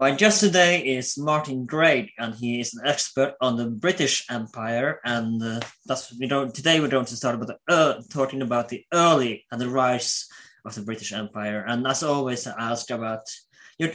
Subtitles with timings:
[0.00, 5.00] My guest today is Martin Greig, and he is an expert on the British Empire.
[5.04, 8.68] And uh, that's we don't today we're going to start about the uh, talking about
[8.68, 10.28] the early and the rise
[10.64, 11.64] of the British Empire.
[11.66, 13.22] And as always, I ask about
[13.76, 13.90] your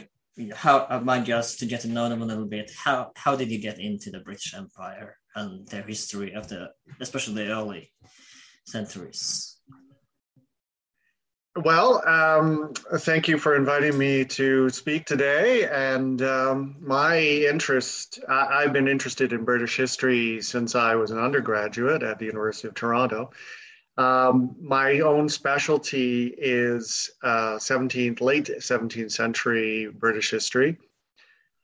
[0.54, 2.70] how uh, my guest to get to know them a little bit.
[2.76, 7.46] How how did you get into the British Empire and their history of the especially
[7.46, 7.94] the early
[8.66, 9.53] centuries?
[11.56, 15.70] Well, um, thank you for inviting me to speak today.
[15.70, 21.20] And um, my interest, I, have been interested in British history since I was an
[21.20, 23.30] undergraduate at the University of Toronto.
[24.00, 30.80] Um, my own specialty is uh, 17th, late 17th century British history.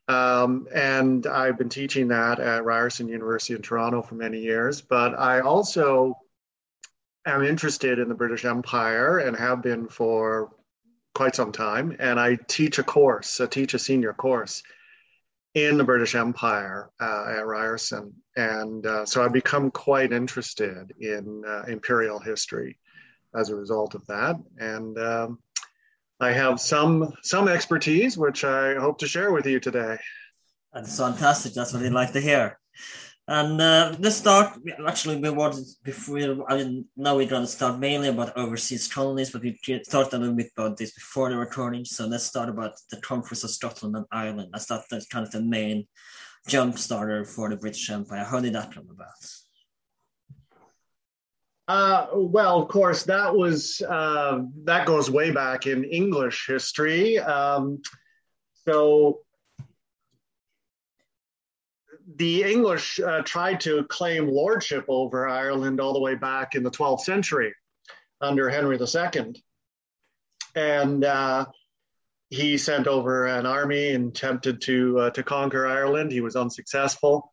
[0.07, 4.81] Um, and I've been teaching that at Ryerson University in Toronto for many years.
[4.81, 6.15] But I also
[7.25, 10.51] am interested in the British Empire and have been for
[11.13, 11.95] quite some time.
[11.99, 14.63] And I teach a course, I teach a senior course
[15.53, 18.13] in the British Empire uh, at Ryerson.
[18.35, 22.77] And uh, so I've become quite interested in uh, imperial history
[23.35, 24.35] as a result of that.
[24.57, 25.39] And um,
[26.19, 29.97] I have some some expertise, which I hope to share with you today.
[30.73, 31.53] That's fantastic.
[31.53, 32.59] That's what I'd like to hear.
[33.31, 34.57] And uh, let's start.
[34.87, 36.17] Actually, we wanted before.
[36.51, 39.55] I mean, now we're going to start mainly about overseas colonies, but we
[39.87, 41.85] talked a little bit about this before the recording.
[41.85, 44.49] So let's start about the conquest of Scotland and Ireland.
[44.51, 45.87] That that's kind of the main
[46.47, 48.23] jump starter for the British Empire.
[48.23, 49.07] How did that come about?
[51.67, 57.19] Uh, well, of course, that was uh, that goes way back in English history.
[57.19, 57.83] Um,
[58.65, 59.19] so
[62.19, 66.69] the English uh, tried to claim lordship over Ireland all the way back in the
[66.69, 67.53] 12th century
[68.19, 69.41] under Henry II.
[70.53, 71.45] And uh,
[72.29, 76.11] he sent over an army and attempted to, uh, to conquer Ireland.
[76.11, 77.31] He was unsuccessful.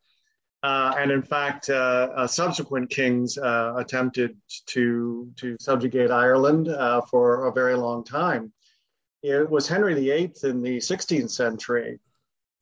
[0.62, 4.36] Uh, and in fact, uh, uh, subsequent kings attempted
[4.66, 6.68] to, to subjugate Ireland
[7.10, 8.52] for a very long time.
[9.22, 11.98] It was Henry VIII in the 16th century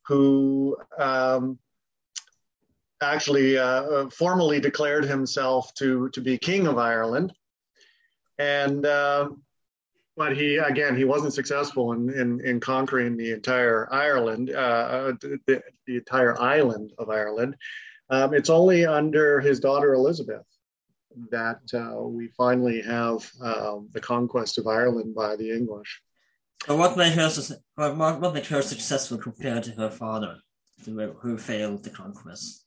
[0.07, 1.59] who um,
[3.03, 7.33] actually uh, uh, formally declared himself to, to be king of Ireland.
[8.39, 9.31] And, uh,
[10.17, 15.13] but he, again, he wasn't successful in, in, in conquering the entire Ireland, uh, uh
[15.47, 17.57] the, the, entire island of Ireland.
[18.11, 20.47] Um, it's only under his daughter Elizabeth
[21.31, 26.01] that uh, we finally have um, the conquest of Ireland by the English.
[26.67, 27.31] what made her
[27.77, 30.39] what made her successful compared to her father,
[30.85, 32.64] who failed the conquest?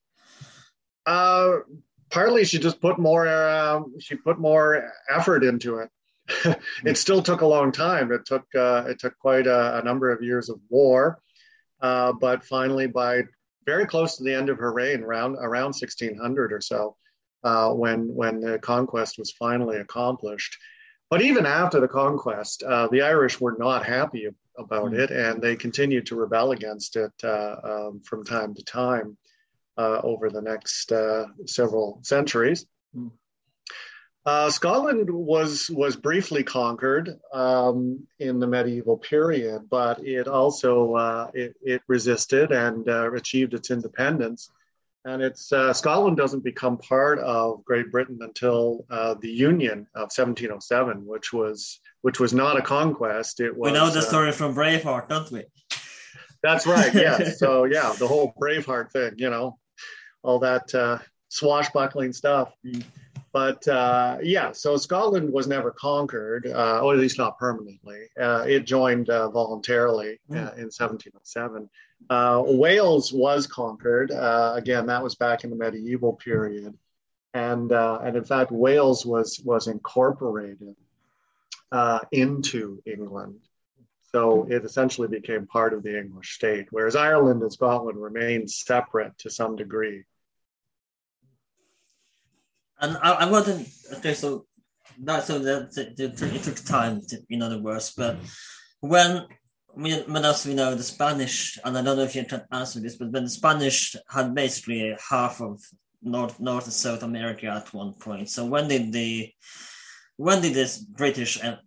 [1.08, 1.60] Uh,
[2.10, 5.90] partly she just put more uh, she put more effort into it.
[6.86, 8.12] it still took a long time.
[8.12, 11.20] It took uh, it took quite a, a, number of years of war,
[11.82, 13.24] uh, but finally, by
[13.66, 16.98] very close to the end of her reign, around around 1600 or so,
[17.46, 20.58] uh, when when the conquest was finally accomplished.
[21.10, 25.00] But even after the conquest, uh, the Irish were not happy about mm.
[25.00, 29.18] it, and they continued to rebel against it uh, um, from time to time
[29.78, 32.66] uh, over the next uh, several centuries.
[34.26, 41.32] Uh, Scotland was was briefly conquered um, in the medieval period, but it also uh,
[41.34, 44.50] it, it, resisted and uh, achieved its independence.
[45.06, 51.06] And it's uh, Scotland doesn't become part of Great Britain until the Union of 1707,
[51.06, 53.40] which was which was not a conquest.
[53.40, 53.72] It was.
[53.72, 55.46] We know the story from Braveheart, don't we?
[56.44, 56.94] That's right.
[56.94, 57.30] Yeah.
[57.38, 59.58] so yeah, the whole Braveheart thing, you know,
[60.28, 62.54] all that uh, swashbuckling stuff.
[63.32, 68.08] But uh, yeah, so Scotland was never conquered, uh, or at least not permanently.
[68.20, 70.60] Uh, it joined uh, voluntarily uh, hmm.
[70.60, 71.70] in 1707.
[72.58, 74.12] Wales was conquered.
[74.12, 76.78] again, that was back in the medieval period,
[77.34, 80.76] and and in fact, Wales was was incorporated
[81.72, 83.40] uh, into England.
[84.14, 89.18] So it essentially became part of the English state, whereas Ireland and Scotland remained separate
[89.20, 90.06] to some degree.
[92.80, 94.14] And I, I wasn't okay.
[94.14, 94.46] So
[95.04, 97.94] that so that, that, it took time, to, in other words.
[97.96, 98.18] But
[98.80, 99.26] when
[99.74, 102.96] when as we know, the Spanish, and I don't know if you can answer this,
[102.96, 105.62] but when the Spanish had basically half of
[106.02, 108.30] North North and South America at one point.
[108.30, 109.32] So when did the
[110.16, 111.58] when did this British uh,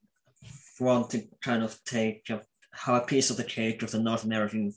[0.80, 2.38] want to kind of take uh,
[2.72, 4.72] have a piece of the cake of the North American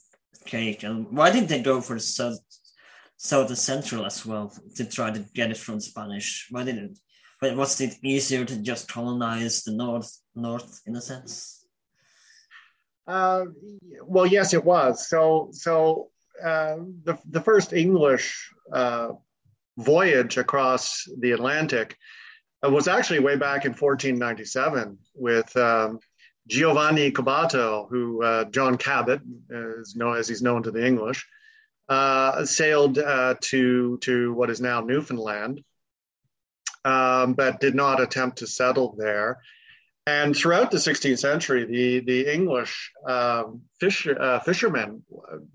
[0.45, 2.39] cake, and why didn't they go for the South
[3.23, 6.47] South Central as well to try to get it from Spanish?
[6.49, 6.99] Why didn't?
[7.39, 11.65] But was it easier to just colonize the North North in a sense?
[13.07, 13.45] Uh,
[14.03, 15.07] well, yes, it was.
[15.07, 16.09] So so
[16.43, 16.75] uh,
[17.05, 19.09] the the first English uh,
[19.77, 21.95] voyage across the Atlantic
[22.61, 25.99] uh, was actually way back in 1497 with um,
[26.47, 31.25] Giovanni Caboto, who uh, John Cabot is known as he's known to the English,
[31.89, 35.63] uh, sailed uh, to to what is now Newfoundland,
[36.85, 39.41] um, but did not attempt to settle there.
[40.05, 45.01] And throughout the 16th century, the, the English um, fish, uh, fishermen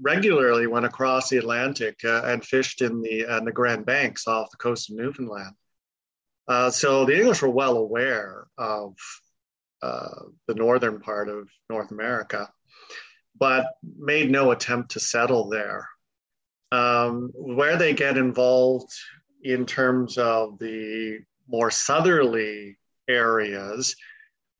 [0.00, 4.50] regularly went across the Atlantic uh, and fished in the, uh, the Grand Banks off
[4.50, 5.54] the coast of Newfoundland.
[6.72, 8.94] So the English were well aware of
[9.82, 12.50] the northern part of North America,
[13.38, 13.66] but
[13.98, 15.86] made no attempt to settle there.
[16.70, 18.92] Um, where they get involved
[19.42, 22.76] in terms of the more southerly
[23.08, 23.96] areas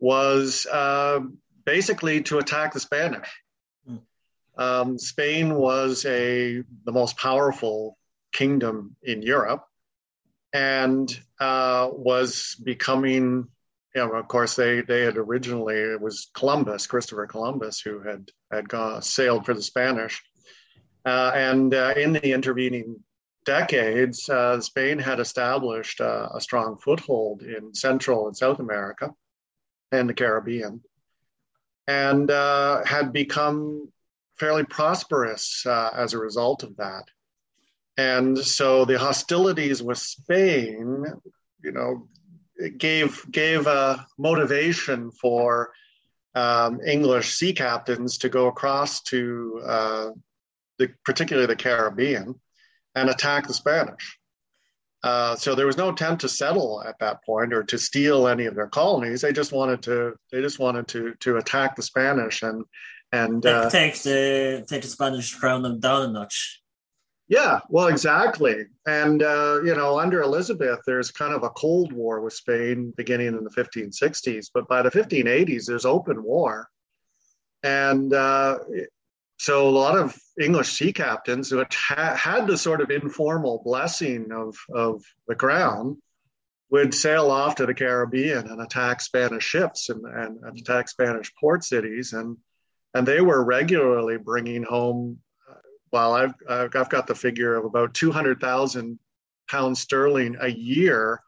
[0.01, 1.21] was uh,
[1.65, 3.29] basically to attack the Spanish.
[3.89, 4.01] Mm.
[4.57, 7.99] Um, Spain was a the most powerful
[8.33, 9.65] kingdom in Europe,
[10.53, 11.09] and
[11.41, 13.49] uh, was becoming.
[13.95, 18.31] You know, of course, they they had originally it was Columbus, Christopher Columbus, who had
[18.53, 20.23] had gone, sailed for the Spanish,
[21.09, 22.97] and uh, in the intervening
[23.45, 29.15] decades, uh, Spain had established uh, a strong foothold in Central and South America
[29.91, 30.83] and the Caribbean,
[31.87, 33.91] and uh, had become
[34.39, 37.05] fairly prosperous uh, as a result of that.
[37.97, 41.05] And so the hostilities with Spain,
[41.65, 42.09] you know,
[42.77, 45.73] gave gave a motivation for
[46.35, 50.11] um, English sea captains to go across to uh,
[50.79, 52.35] the, particularly the Caribbean
[52.95, 54.19] and attack the Spanish.
[55.03, 58.47] Uh, so there was no attempt to settle at that point or to steal any
[58.47, 59.21] of their colonies.
[59.21, 62.65] They just wanted to they just wanted to to attack the Spanish and
[63.13, 66.63] and uh, take the take the Spanish crown them down a notch.
[67.29, 68.65] Yeah, well, exactly.
[68.87, 73.29] And uh, you know, under Elizabeth, there's kind of a cold war with Spain beginning
[73.29, 76.69] in the 1560s, but by the 1580s, there's open war,
[77.63, 78.59] and uh,
[79.39, 84.57] so a lot of English sea captains who had, the sort of informal blessing of,
[84.75, 85.97] of the crown
[86.71, 91.33] would sail off to the Caribbean and attack Spanish ships and, and, and attack Spanish
[91.37, 92.13] port cities.
[92.13, 92.37] And,
[92.95, 95.55] and they were regularly bringing home, uh,
[95.93, 98.99] well, I've, I've got the figure of about 200,000
[99.49, 101.23] pounds sterling a year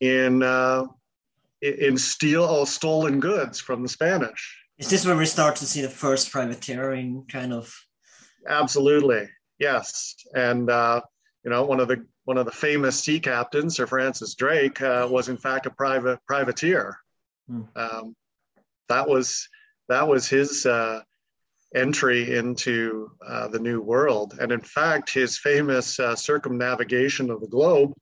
[0.00, 0.86] in, uh,
[1.60, 4.56] in steel, stolen goods from the Spanish.
[4.80, 7.70] Is this where we start to see the first privateering kind of?
[8.48, 10.14] Absolutely, yes.
[10.34, 11.02] And uh,
[11.44, 15.06] you know, one of the one of the famous sea captains, Sir Francis Drake, uh,
[15.10, 16.96] was in fact a private privateer.
[17.46, 17.62] Hmm.
[17.76, 18.16] Um,
[18.88, 19.46] that was
[19.90, 21.02] that was his uh,
[21.74, 27.48] entry into uh, the New World, and in fact, his famous uh, circumnavigation of the
[27.48, 27.92] globe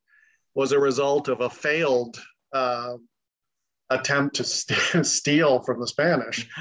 [0.54, 2.94] was a result of a failed uh,
[3.90, 6.48] attempt to st- steal from the Spanish.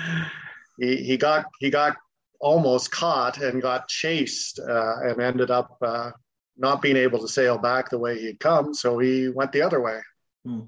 [0.80, 1.98] He, he got he got
[2.40, 6.12] almost caught and got chased uh, and ended up uh,
[6.56, 8.76] not being able to sail back the way he had come.
[8.76, 10.02] So he went the other way.
[10.46, 10.60] Hmm.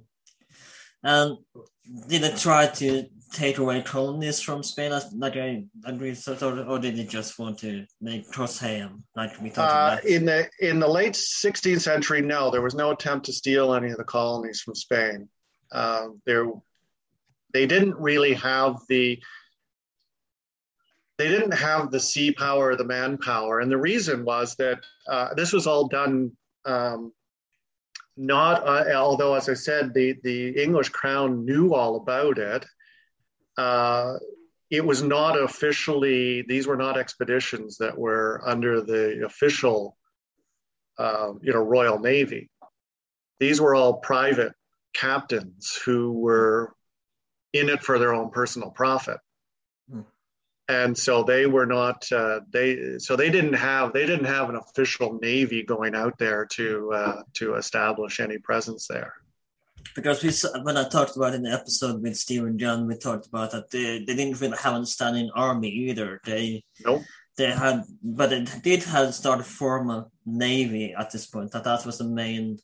[1.04, 1.38] And
[2.08, 7.38] did they try to take away colonies from Spain, like I or, did they just
[7.38, 10.06] want to make Crosshaven, like we talked uh, about?
[10.06, 13.92] In the in the late 16th century, no, there was no attempt to steal any
[13.92, 15.30] of the colonies from Spain.
[15.72, 16.10] Uh,
[17.54, 19.22] they didn't really have the
[21.18, 25.52] they didn't have the sea power the manpower, and the reason was that uh, this
[25.52, 26.32] was all done.
[26.66, 27.12] Um,
[28.16, 32.66] not uh, although, as I said, the the English crown knew all about it.
[33.58, 34.16] Uh,
[34.70, 39.98] it was not officially; these were not expeditions that were under the official,
[40.98, 42.50] uh, you know, Royal Navy.
[43.40, 44.54] These were all private
[44.94, 46.74] captains who were
[47.54, 49.18] in it for their own personal profit.
[49.92, 50.02] Hmm.
[50.68, 54.56] And so they were not uh, they so they didn't have they didn't have an
[54.56, 59.14] official navy going out there to uh, to establish any presence there
[59.96, 60.32] because we
[60.64, 63.72] when I talked about in the episode with Steve and John, we talked about that
[63.72, 66.22] they, they didn't really have a standing army either.
[66.24, 67.02] They nope.
[67.38, 71.52] they had, but it did have started form a navy at this point.
[71.52, 72.60] That that was the main.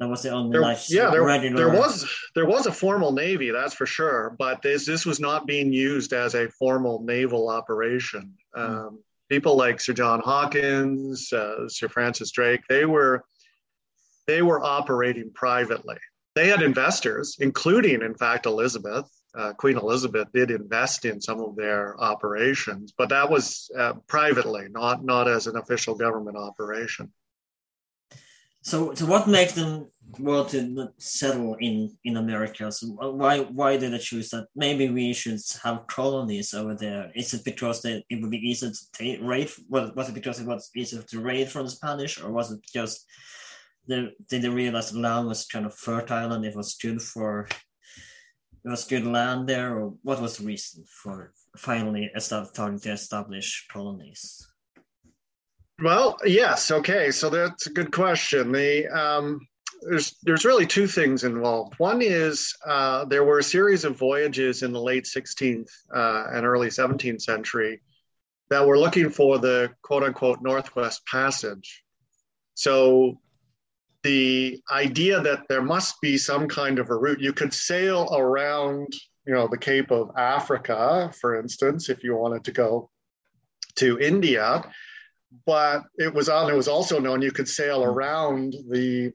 [0.00, 1.56] That was the only there, like yeah there, regular...
[1.56, 5.46] there was there was a formal navy that's for sure, but this this was not
[5.46, 8.32] being used as a formal naval operation.
[8.56, 8.70] Mm.
[8.70, 13.24] Um, people like Sir John Hawkins, uh, Sir Francis Drake, they were
[14.26, 15.98] they were operating privately.
[16.34, 19.06] They had investors, including, in fact, Elizabeth.
[19.34, 24.68] Uh, Queen Elizabeth did invest in some of their operations, but that was uh, privately,
[24.70, 27.12] not not as an official government operation.
[28.62, 29.86] So, so what makes them
[30.18, 32.70] want to settle in in America?
[32.70, 34.48] So why why did they choose that?
[34.54, 37.10] Maybe we should have colonies over there.
[37.14, 39.50] Is it because they, it would be easier to take, raid?
[39.68, 42.60] Was, was it because it was easier to raid from the Spanish, or was it
[42.72, 43.06] just
[43.88, 47.48] they, did they realize the land was kind of fertile and it was good for
[48.62, 53.66] it was good land there, or what was the reason for finally starting to establish
[53.72, 54.49] colonies?
[55.82, 56.70] Well, yes.
[56.70, 58.52] Okay, so that's a good question.
[58.52, 59.40] The um,
[59.82, 61.74] there's there's really two things involved.
[61.78, 66.44] One is uh, there were a series of voyages in the late 16th uh, and
[66.44, 67.80] early 17th century
[68.50, 71.82] that were looking for the quote unquote Northwest Passage.
[72.54, 73.18] So
[74.02, 78.92] the idea that there must be some kind of a route you could sail around
[79.26, 82.90] you know the cape of africa for instance if you wanted to go
[83.76, 84.64] to india
[85.46, 89.12] but it was on it was also known you could sail around the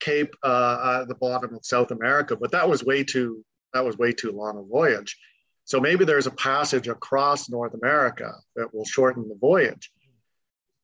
[0.00, 3.98] cape uh, at the bottom of south america but that was way too that was
[3.98, 5.16] way too long a voyage.
[5.64, 9.90] So maybe there's a passage across north america that will shorten the voyage.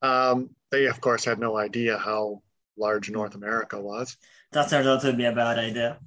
[0.03, 2.43] Um, they of course had no idea how
[2.77, 4.17] large North America was.
[4.53, 5.99] That turned out to be a bad idea.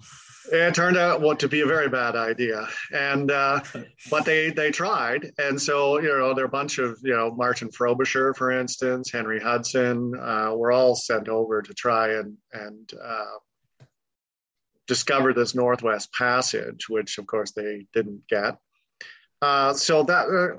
[0.51, 3.59] It turned out what to be a very bad idea, and uh,
[4.09, 7.31] but they they tried, and so you know there are a bunch of you know
[7.31, 12.91] Martin Frobisher, for instance, Henry Hudson, uh, were all sent over to try and and
[13.03, 13.85] uh,
[14.87, 18.57] discover this Northwest Passage, which of course they didn't get.
[19.41, 20.57] Uh, so that uh,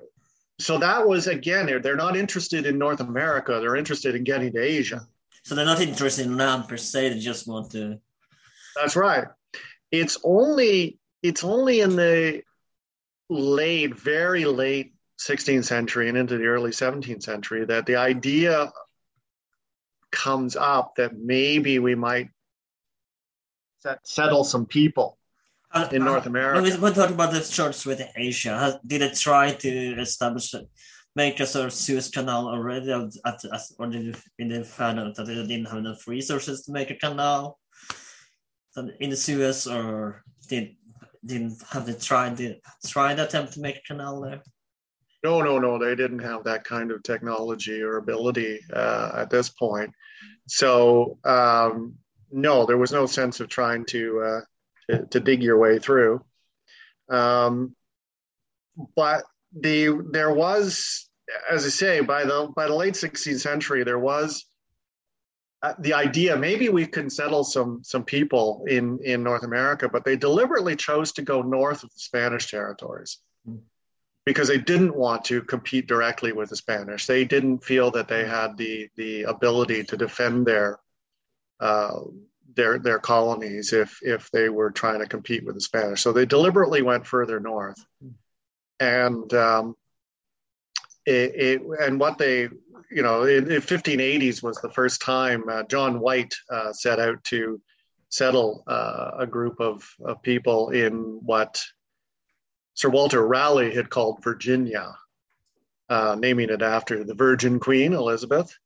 [0.60, 4.62] so that was again they're not interested in North America; they're interested in getting to
[4.62, 5.06] Asia.
[5.50, 7.08] So they're not interested in land per se.
[7.08, 7.98] They just want to.
[8.76, 9.26] That's right.
[9.90, 12.42] It's only it's only in the
[13.28, 18.70] late, very late 16th century and into the early 17th century that the idea
[20.12, 22.28] comes up that maybe we might
[23.80, 25.18] set, settle some people
[25.72, 26.62] uh, in North uh, America.
[26.62, 30.54] When we talk about the church with Asia, did it try to establish
[31.20, 35.34] make a sort of Suez Canal already, at, at, at, or did they that they
[35.34, 37.58] didn't have enough resources to make a canal
[39.00, 40.76] in the Suez, or did
[41.30, 42.48] didn't have they tried the
[42.86, 44.40] tried attempt to make a canal there?
[45.22, 45.78] No, no, no.
[45.78, 49.90] They didn't have that kind of technology or ability uh, at this point.
[50.46, 51.96] So um,
[52.32, 54.40] no, there was no sense of trying to uh,
[54.90, 56.24] to, to, dig your way through.
[57.10, 57.76] Um,
[58.96, 61.09] but the there was,
[61.48, 64.46] as I say, by the by the late 16th century, there was
[65.62, 70.04] uh, the idea maybe we can settle some some people in in North America, but
[70.04, 73.18] they deliberately chose to go north of the Spanish territories
[74.26, 77.06] because they didn't want to compete directly with the Spanish.
[77.06, 80.78] They didn't feel that they had the the ability to defend their
[81.60, 82.00] uh,
[82.54, 86.00] their their colonies if if they were trying to compete with the Spanish.
[86.00, 87.84] So they deliberately went further north
[88.80, 89.76] and um,
[91.10, 92.48] it, it, and what they
[92.90, 97.22] you know in, in 1580s was the first time uh, John White uh, set out
[97.24, 97.60] to
[98.08, 101.62] settle uh, a group of, of people in what
[102.74, 104.96] Sir Walter Raleigh had called Virginia,
[105.88, 108.56] uh, naming it after the Virgin Queen Elizabeth,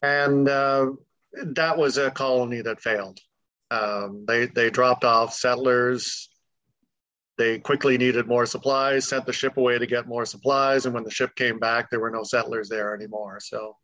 [0.00, 0.92] and uh,
[1.32, 3.18] that was a colony that failed.
[3.70, 6.28] Um, they they dropped off settlers
[7.38, 11.04] they quickly needed more supplies, sent the ship away to get more supplies, and when
[11.04, 13.40] the ship came back, there were no settlers there anymore.
[13.40, 13.76] So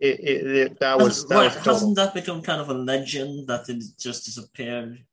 [0.00, 3.68] it, it, it that was that was hasn't that become kind of a legend that
[3.68, 5.04] it just disappeared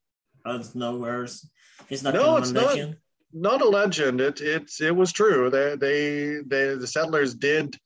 [0.45, 1.23] out of nowhere?
[1.23, 2.77] Is that no, it's not.
[3.31, 4.21] Not a legend.
[4.21, 5.51] It it's it was true.
[5.51, 7.77] They they they the settlers did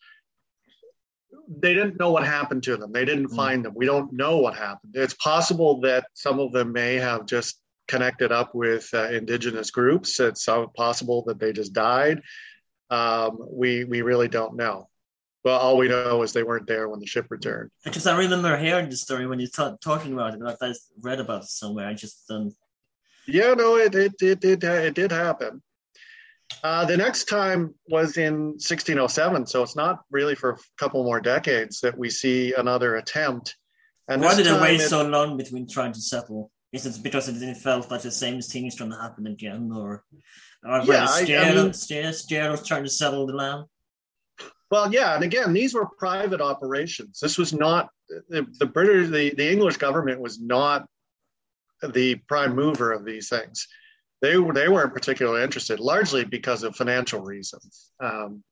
[1.60, 2.92] they didn't know what happened to them.
[2.92, 3.36] They didn't mm.
[3.36, 3.74] find them.
[3.76, 4.94] We don't know what happened.
[4.96, 10.20] It's possible that some of them may have just connected up with uh, indigenous groups.
[10.20, 12.22] It's possible that they just died.
[12.90, 14.90] Um, we we really don't know.
[15.44, 17.70] Well, all we know is they weren't there when the ship returned.
[17.84, 21.20] Because I remember hearing the story when you t- talking about it, but I read
[21.20, 21.88] about it somewhere.
[21.88, 22.54] I just don't.
[23.28, 25.62] Yeah, no, it it it did it did happen.
[26.64, 31.20] Uh, the next time was in 1607, so it's not really for a couple more
[31.20, 33.56] decades that we see another attempt.
[34.08, 36.52] And why did it wait it, so long between trying to settle?
[36.74, 40.04] Is it because it felt like the same thing is going to happen again, or,
[40.66, 41.72] or yeah, I mean,
[42.66, 43.66] trying to settle the land?
[44.72, 47.20] Well, yeah, and again, these were private operations.
[47.20, 47.90] This was not
[48.30, 50.88] the, the British, the, the English government was not
[51.94, 53.68] the prime mover of these things.
[54.24, 57.92] They they weren't particularly interested, largely because of financial reasons.
[58.00, 58.44] Um,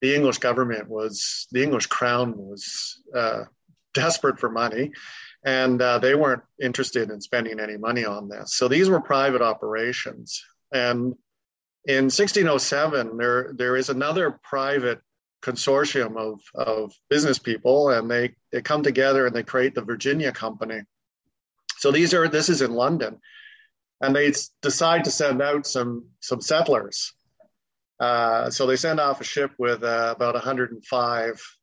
[0.00, 3.44] the English government was the English crown was uh,
[3.92, 4.92] desperate for money,
[5.44, 8.54] and uh, they weren't interested in spending any money on this.
[8.54, 10.42] So these were private operations,
[10.72, 11.14] and
[11.86, 15.00] in 1607 there there is another private
[15.42, 20.32] consortium of, of business people and they, they come together and they create the Virginia
[20.32, 20.82] Company.
[21.78, 23.20] So these are this is in London,
[24.02, 27.14] and they decide to send out some some settlers.
[27.98, 31.56] Uh, so they send off a ship with uh, about 105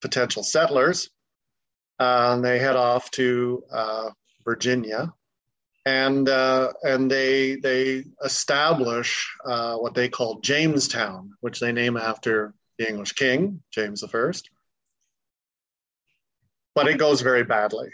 [0.00, 1.10] potential settlers,
[1.98, 4.10] uh, and they head off to uh,
[4.44, 5.12] Virginia,
[5.84, 12.54] and uh, and they they establish uh, what they call Jamestown, which they name after
[12.78, 14.32] the English king, James I.
[16.74, 17.88] But it goes very badly.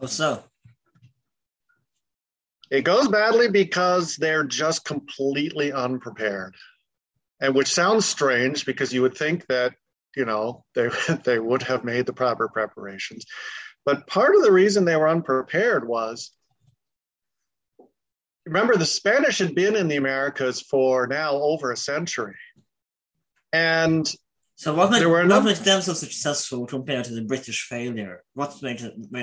[0.00, 0.44] How so?
[2.72, 6.54] It goes badly because they're just completely unprepared.
[7.38, 9.74] And which sounds strange because you would think that,
[10.16, 10.88] you know, they,
[11.24, 13.24] they would have made the proper preparations.
[13.84, 16.30] But part of the reason they were unprepared was
[18.46, 22.36] remember, the Spanish had been in the Americas for now over a century.
[23.52, 24.10] And
[24.56, 28.22] so what made, what made them so successful compared to the British failure?
[28.34, 28.80] What made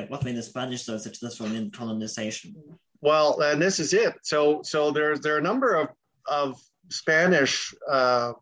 [0.09, 2.55] what made the Spanish so successful in colonization?
[3.01, 4.15] Well, and this is it.
[4.23, 5.89] So so there's there are a number of
[6.27, 6.59] of
[6.89, 8.33] Spanish uh,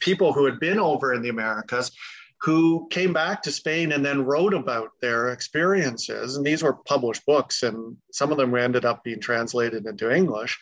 [0.00, 1.92] people who had been over in the Americas
[2.40, 6.36] who came back to Spain and then wrote about their experiences.
[6.36, 10.58] And these were published books, and some of them ended up being translated into English.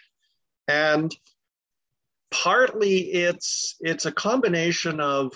[0.68, 1.12] And
[2.32, 5.32] partly it's it's a combination of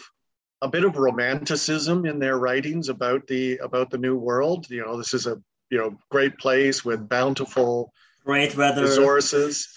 [0.63, 4.97] a bit of romanticism in their writings about the about the new world you know
[4.97, 5.37] this is a
[5.69, 7.93] you know great place with bountiful
[8.25, 9.69] great weather resources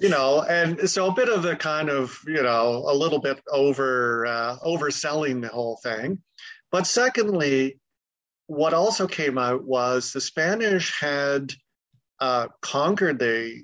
[0.00, 3.40] you know and so a bit of a kind of you know a little bit
[3.50, 6.18] over uh, overselling the whole thing
[6.70, 7.78] but secondly
[8.46, 11.52] what also came out was the spanish had
[12.20, 13.62] uh, conquered the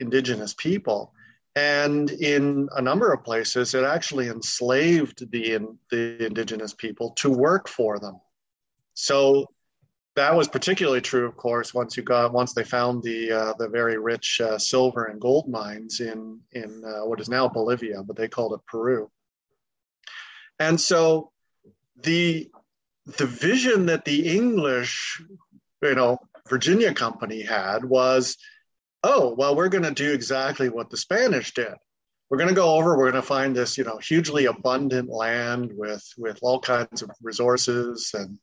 [0.00, 1.14] indigenous people
[1.56, 7.68] and in a number of places, it actually enslaved the, the indigenous people to work
[7.68, 8.20] for them.
[8.94, 9.46] So
[10.16, 13.68] that was particularly true, of course, once you got once they found the uh, the
[13.68, 18.16] very rich uh, silver and gold mines in in uh, what is now Bolivia, but
[18.16, 19.10] they called it Peru.
[20.58, 21.32] And so
[22.02, 22.50] the
[23.18, 25.20] the vision that the English,
[25.82, 28.36] you know, Virginia Company had was
[29.06, 31.74] oh, well, we're going to do exactly what the Spanish did.
[32.30, 35.72] We're going to go over, we're going to find this, you know, hugely abundant land
[35.74, 38.38] with, with all kinds of resources and,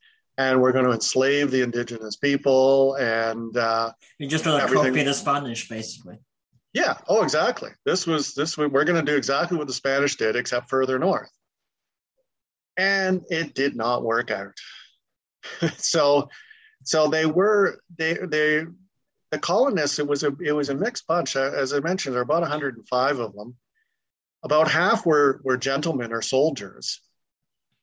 [0.50, 5.04] and we're going to enslave the indigenous people and uh, you just going to copy
[5.04, 6.18] the Spanish, basically.
[6.74, 6.98] Yeah.
[7.08, 7.72] Oh, exactly.
[7.86, 8.58] This was this.
[8.58, 11.30] We're going to do exactly what the Spanish did, except further north.
[12.78, 14.54] And it did not work out.
[15.78, 16.30] so,
[16.84, 18.66] so they were they they
[19.32, 21.36] the colonists, it was a it was a mixed bunch.
[21.36, 23.56] Uh, as I mentioned, there are about 105 of them.
[24.44, 27.02] About half were were gentlemen or soldiers,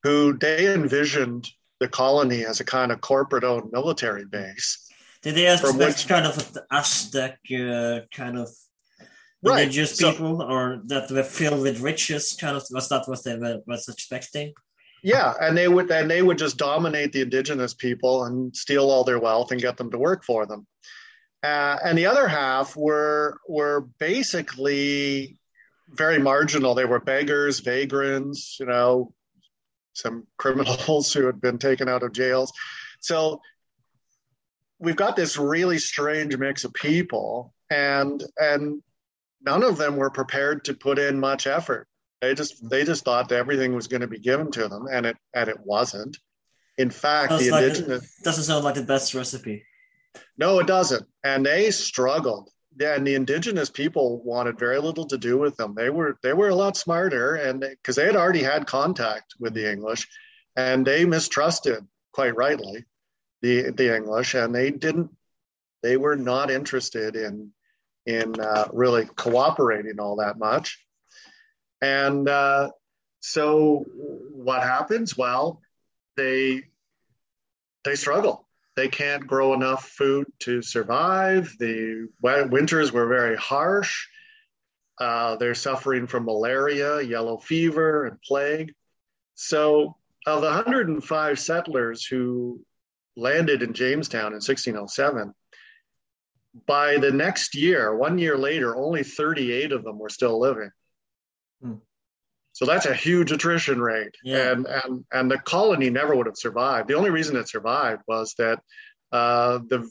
[0.03, 1.49] who they envisioned
[1.81, 4.87] the colony as a kind of corporate-owned military base.
[5.23, 8.49] Did they expect which, kind of Aztec uh, kind of
[9.43, 9.61] right.
[9.61, 12.37] religious people, so, or that were filled with riches?
[12.41, 14.53] Kind of was that what they were was expecting?
[15.03, 19.05] Yeah, and they would and they would just dominate the indigenous people and steal all
[19.05, 20.67] their wealth and get them to work for them.
[21.43, 25.39] Uh, and the other half were were basically
[25.91, 26.75] very marginal.
[26.75, 29.13] They were beggars, vagrants, you know,
[29.99, 32.53] some criminals who had been taken out of jails.
[33.01, 33.41] So
[34.79, 38.83] we've got this really strange mix of people, and and
[39.43, 41.87] none of them were prepared to put in much effort.
[42.21, 45.07] They just they just thought that everything was going to be given to them, and
[45.07, 46.17] it and it wasn't.
[46.77, 49.65] In fact, the indigenous doesn't sound like the best recipe.
[50.37, 51.05] No, it doesn't.
[51.25, 52.51] And they struggled.
[52.81, 55.75] And the indigenous people wanted very little to do with them.
[55.75, 59.35] They were they were a lot smarter, and because they, they had already had contact
[59.41, 60.07] with the English,
[60.57, 62.85] and they mistrusted quite rightly
[63.43, 65.11] the the English, and they didn't.
[65.83, 67.53] They were not interested in
[68.07, 70.85] in uh, really cooperating all that much.
[71.83, 72.71] And uh,
[73.21, 73.85] so,
[74.33, 75.17] what happens?
[75.17, 75.61] Well,
[76.17, 76.63] they
[77.85, 78.48] they struggle.
[78.79, 81.53] They can't grow enough food to survive.
[81.59, 84.07] The winters were very harsh.
[85.01, 88.73] Uh, they're suffering from malaria, yellow fever, and plague.
[89.35, 92.65] So, of the 105 settlers who
[93.17, 95.35] landed in Jamestown in 1607,
[96.65, 100.71] by the next year, one year later, only 38 of them were still living.
[101.61, 101.75] Hmm.
[102.59, 104.17] So that's a huge attrition rate.
[104.25, 104.51] Yeah.
[104.51, 106.89] And, and, and the colony never would have survived.
[106.89, 108.61] The only reason it survived was that
[109.13, 109.89] uh, the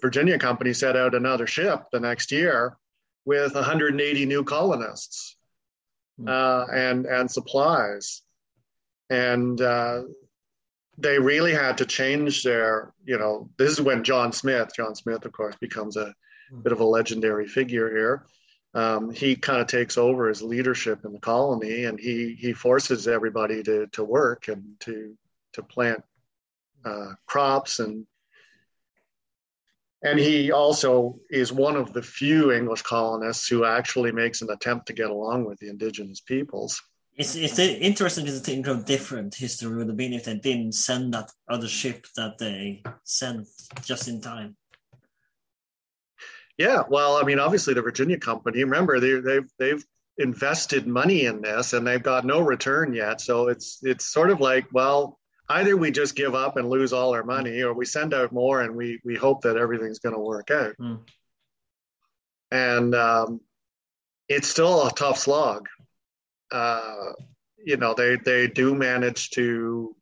[0.00, 2.76] Virginia Company set out another ship the next year
[3.24, 5.34] with 180 new colonists
[6.16, 6.28] hmm.
[6.28, 8.22] uh, and, and supplies.
[9.10, 10.02] And uh,
[10.96, 15.24] they really had to change their, you know, this is when John Smith, John Smith,
[15.24, 16.14] of course, becomes a
[16.48, 16.60] hmm.
[16.60, 18.24] bit of a legendary figure here
[18.74, 23.06] um, he kind of takes over as leadership in the colony and he he forces
[23.06, 25.16] everybody to to work and to
[25.52, 26.02] to plant
[26.84, 28.06] uh, crops and
[30.02, 34.86] and he also is one of the few English colonists who actually makes an attempt
[34.86, 36.82] to get along with the indigenous peoples.
[37.16, 41.14] It's, it's interesting to think of different history would have been if they didn't send
[41.14, 43.48] that other ship that they sent
[43.82, 44.56] just in time.
[46.58, 48.62] Yeah, well, I mean, obviously the Virginia company.
[48.62, 49.84] Remember, they, they've they've
[50.18, 53.20] invested money in this, and they've got no return yet.
[53.20, 57.14] So it's it's sort of like, well, either we just give up and lose all
[57.14, 60.20] our money, or we send out more and we we hope that everything's going to
[60.20, 60.74] work out.
[60.80, 61.00] Mm.
[62.52, 63.40] And um,
[64.28, 65.68] it's still a tough slog.
[66.52, 67.12] Uh,
[67.64, 69.96] you know, they they do manage to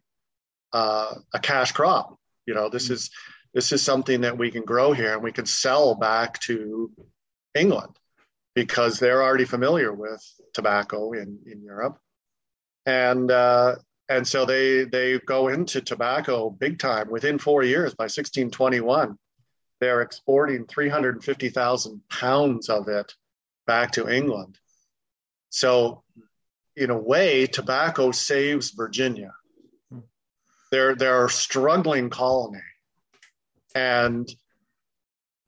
[0.73, 2.17] uh, a cash crop.
[2.45, 3.09] You know, this is
[3.53, 6.91] this is something that we can grow here and we can sell back to
[7.53, 7.95] England
[8.55, 11.99] because they're already familiar with tobacco in, in Europe.
[12.85, 13.75] And uh,
[14.09, 17.09] and so they they go into tobacco big time.
[17.09, 19.17] Within four years, by 1621,
[19.79, 23.13] they're exporting 350,000 pounds of it
[23.65, 24.57] back to England.
[25.49, 26.03] So,
[26.75, 29.33] in a way, tobacco saves Virginia
[30.73, 32.63] they're they're a struggling colony,
[33.75, 34.27] and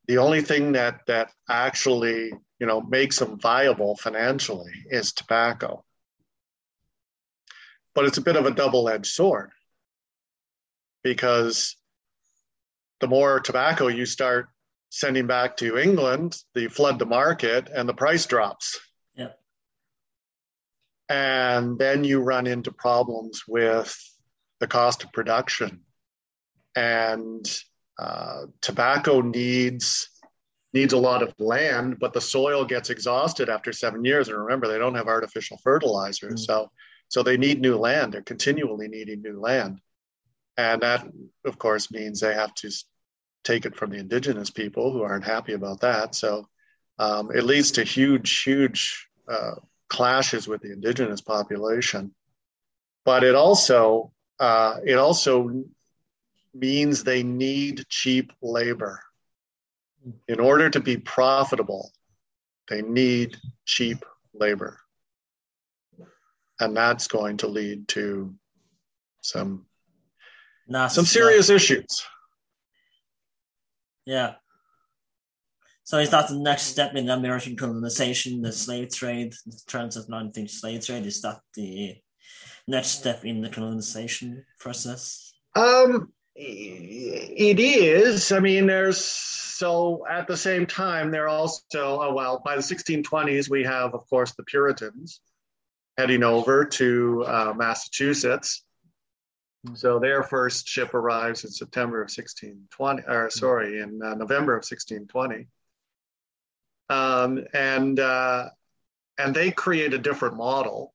[0.06, 5.84] the only thing that that actually you know makes them viable financially is tobacco.
[7.92, 9.50] But it's a bit of a double-edged sword
[11.02, 11.74] because
[13.00, 14.46] the more tobacco you start
[14.90, 18.78] sending back to England, the flood the market and the price drops.
[19.16, 19.32] Yeah.
[21.08, 23.96] And then you run into problems with
[24.60, 25.80] the cost of production.
[26.74, 27.44] And
[27.98, 30.10] uh, tobacco needs
[30.72, 34.28] needs a lot of land, but the soil gets exhausted after seven years.
[34.28, 36.46] And remember, they don't have artificial fertilizers, mm.
[36.46, 36.70] so
[37.08, 38.12] so they need new land.
[38.12, 39.80] They're continually needing new land,
[40.56, 41.06] and that,
[41.44, 42.70] of course, means they have to
[43.44, 46.14] take it from the indigenous people who aren't happy about that.
[46.14, 46.48] So
[46.98, 49.54] um, it leads to huge, huge uh,
[49.88, 52.12] clashes with the indigenous population.
[53.04, 55.64] But it also uh, it also
[56.54, 59.02] means they need cheap labor.
[60.28, 61.90] In order to be profitable,
[62.68, 64.78] they need cheap labor.
[66.58, 68.34] And that's going to lead to
[69.20, 69.66] some
[70.88, 72.04] some serious issues.
[74.04, 74.34] Yeah.
[75.84, 80.84] So is that the next step in American colonization, the slave trade, the transatlantic slave
[80.84, 81.06] trade?
[81.06, 81.96] Is that the
[82.66, 85.32] next step in the colonization process?
[85.54, 88.32] Um, it is.
[88.32, 93.48] I mean, there's so at the same time, there also, oh, well, by the 1620s,
[93.48, 95.20] we have, of course, the Puritans
[95.96, 98.64] heading over to uh, Massachusetts.
[99.74, 104.64] So their first ship arrives in September of 1620, or sorry, in uh, November of
[104.64, 105.48] 1620.
[106.88, 108.50] Um, and uh,
[109.18, 110.92] and they create a different model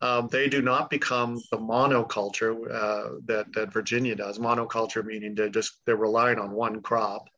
[0.00, 4.38] um, they do not become the monoculture uh, that, that Virginia does.
[4.38, 7.28] Monoculture meaning they're just they're relying on one crop,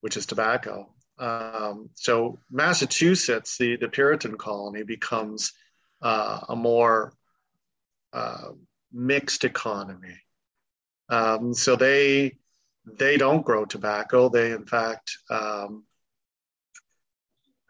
[0.00, 0.92] which is tobacco.
[1.18, 5.52] Um, so Massachusetts, the, the Puritan colony, becomes
[6.02, 7.12] uh, a more
[8.12, 8.50] uh,
[8.92, 10.16] mixed economy.
[11.08, 12.38] Um, so they
[12.98, 14.28] they don't grow tobacco.
[14.28, 15.84] They in fact um,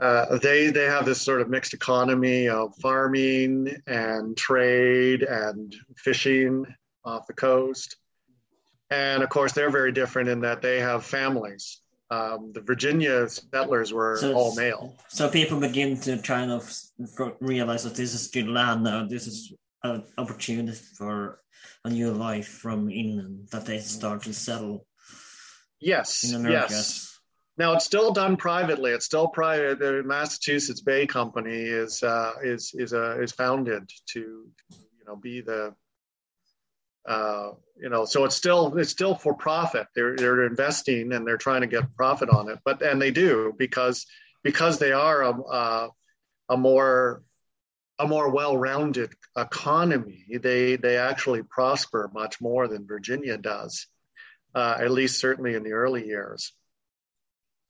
[0.01, 6.65] uh, they they have this sort of mixed economy of farming and trade and fishing
[7.05, 7.97] off the coast,
[8.91, 11.81] and of course they're very different in that they have families.
[12.11, 14.97] Um, the Virginia settlers were so, all male.
[15.09, 16.73] So people begin to kind of
[17.41, 19.07] realize that this is good land now.
[19.07, 19.53] This is
[19.85, 21.41] an opportunity for
[21.85, 24.87] a new life from England that they start to settle.
[25.79, 26.25] Yes.
[26.29, 26.67] In America.
[26.71, 27.10] Yes
[27.61, 28.93] now it's still done privately.
[28.93, 29.79] It's still private.
[29.79, 34.21] The Massachusetts Bay Company is uh, is is uh, is founded to
[34.71, 35.75] you know be the
[37.07, 39.89] uh, you know so it's still it's still for profit.
[39.95, 42.61] They're they're investing and they're trying to get profit on it.
[42.65, 44.07] But and they do because
[44.43, 45.89] because they are a a,
[46.49, 47.23] a more
[47.99, 50.25] a more well-rounded economy.
[50.41, 53.87] They they actually prosper much more than Virginia does,
[54.55, 56.55] uh, at least certainly in the early years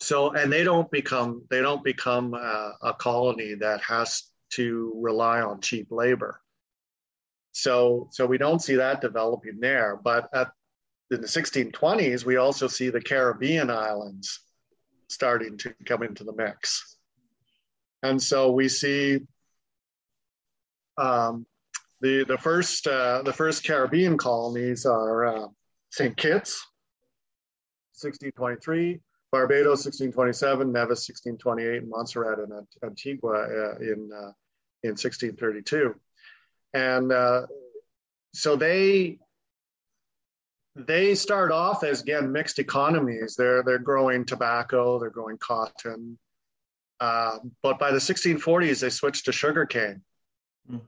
[0.00, 5.40] so and they don't become they don't become a, a colony that has to rely
[5.40, 6.40] on cheap labor.
[7.52, 10.50] So so we don't see that developing there but at
[11.10, 14.40] in the 1620s we also see the caribbean islands
[15.08, 16.96] starting to come into the mix.
[18.02, 19.20] And so we see
[20.96, 21.46] um,
[22.00, 25.46] the the first uh, the first caribbean colonies are uh,
[25.90, 26.64] st kitts
[28.00, 29.00] 1623
[29.32, 34.32] Barbados 1627, Nevis 1628, Montserrat and Antigua uh, in uh,
[34.82, 35.94] in 1632,
[36.74, 37.46] and uh,
[38.34, 39.18] so they
[40.74, 43.36] they start off as again mixed economies.
[43.36, 46.18] They're they're growing tobacco, they're growing cotton,
[47.00, 50.02] uh, but by the 1640s they switched to sugarcane.
[50.70, 50.80] Mm.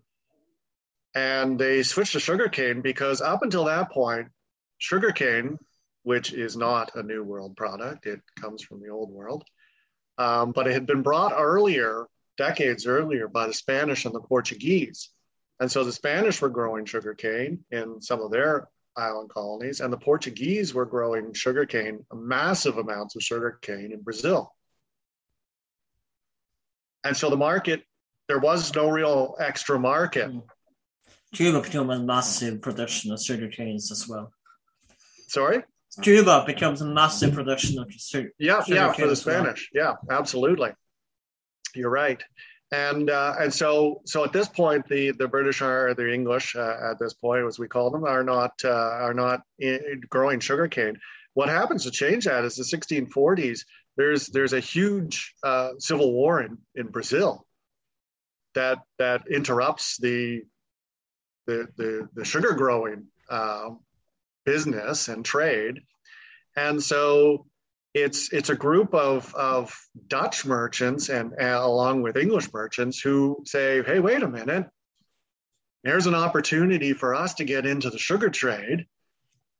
[1.15, 4.29] And they switched to sugarcane because up until that point,
[4.79, 5.59] sugarcane
[6.03, 8.07] which is not a New World product.
[8.07, 9.45] It comes from the Old World.
[10.19, 15.11] Um, but it had been brought earlier, decades earlier, by the Spanish and the Portuguese.
[15.61, 19.99] And so the Spanish were growing sugarcane in some of their island colonies, and the
[19.99, 24.55] Portuguese were growing sugarcane, massive amounts of sugarcane in Brazil.
[27.05, 27.83] And so the market,
[28.29, 30.31] there was no real extra market.
[31.33, 34.33] Cuba became a massive production of sugar canes as well.
[35.29, 35.65] Sorry?
[36.01, 38.33] Cuba becomes a massive production of sugar.
[38.39, 39.71] Yeah, yeah, for the Spanish.
[39.75, 39.99] Well.
[40.09, 40.71] Yeah, absolutely.
[41.75, 42.23] You're right.
[42.71, 46.91] And uh, and so so at this point, the the British are the English uh,
[46.91, 50.99] at this point, as we call them, are not uh, are not in, growing sugarcane.
[51.35, 53.61] What happens to change that is the 1640s.
[53.97, 57.47] There's there's a huge uh, civil war in, in Brazil
[58.55, 60.43] that that interrupts the
[61.47, 63.71] the the, the sugar growing uh,
[64.45, 65.81] business and trade.
[66.57, 67.47] And so
[67.95, 69.75] it's it's a group of of
[70.09, 74.67] Dutch merchants and, and along with English merchants who say, hey, wait a minute,
[75.85, 78.87] there's an opportunity for us to get into the sugar trade.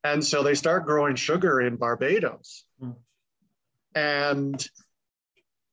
[0.03, 2.65] And so they start growing sugar in Barbados.
[2.81, 2.95] Mm.
[3.95, 4.67] And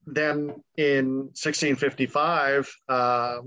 [0.06, 3.38] then in 1655, uh,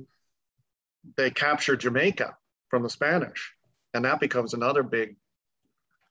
[1.17, 2.35] they capture Jamaica
[2.69, 3.53] from the Spanish.
[3.93, 5.15] And that becomes another big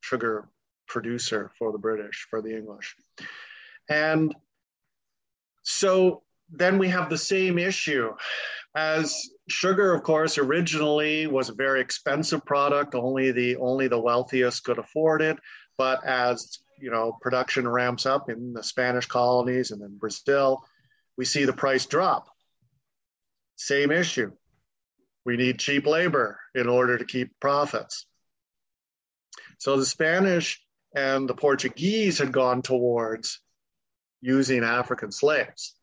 [0.02, 0.48] sugar
[0.86, 2.94] producer for the British, for the English.
[3.88, 4.34] And
[5.62, 8.12] so then we have the same issue.
[8.76, 14.64] As sugar of course originally was a very expensive product only the only the wealthiest
[14.64, 15.38] could afford it.
[15.78, 20.64] But as you know production ramps up in the spanish colonies and then brazil
[21.16, 22.28] we see the price drop.
[23.56, 24.32] Same issue.
[25.24, 28.06] We need cheap labor in order to keep profits
[29.62, 30.60] so the spanish
[30.94, 33.40] and the portuguese had gone towards
[34.20, 35.74] using african slaves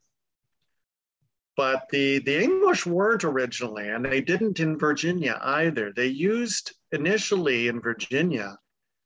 [1.60, 5.92] but the, the English weren't originally, and they didn't in Virginia either.
[5.92, 8.58] They used initially in Virginia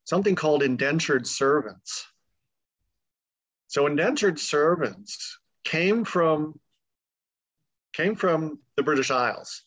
[0.04, 2.06] something called indentured servants.
[3.70, 6.60] So indentured servants came from
[7.94, 9.64] came from the British Isles.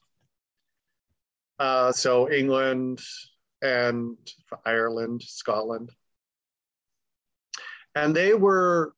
[1.58, 3.00] Uh, so England
[3.62, 4.16] and
[4.64, 5.90] Ireland, Scotland,
[7.94, 8.94] and they were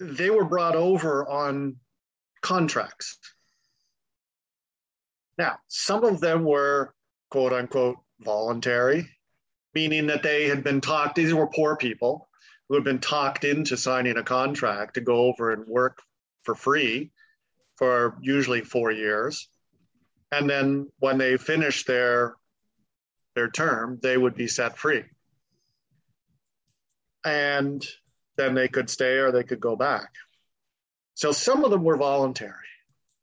[0.00, 1.76] they were brought over on
[2.40, 3.18] contracts.
[5.36, 6.94] Now, some of them were
[7.30, 9.08] quote unquote voluntary,
[9.74, 12.28] meaning that they had been talked, these were poor people
[12.68, 16.02] who had been talked into signing a contract to go over and work
[16.44, 17.10] for free
[17.76, 19.48] for usually four years.
[20.32, 22.36] And then when they finished their
[23.34, 25.04] their term, they would be set free.
[27.24, 27.86] And
[28.36, 30.10] then they could stay or they could go back.
[31.14, 32.54] So some of them were voluntary,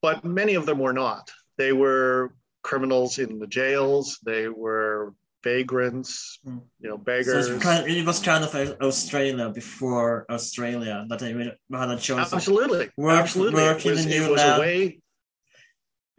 [0.01, 1.31] but many of them were not.
[1.57, 4.19] They were criminals in the jails.
[4.23, 6.57] They were vagrants, hmm.
[6.79, 7.47] you know, beggars.
[7.47, 12.33] So kind of, it was kind of Australia before Australia that they had a choice.
[12.33, 13.63] Absolutely, work, absolutely.
[13.63, 14.99] Work it was, it was a way.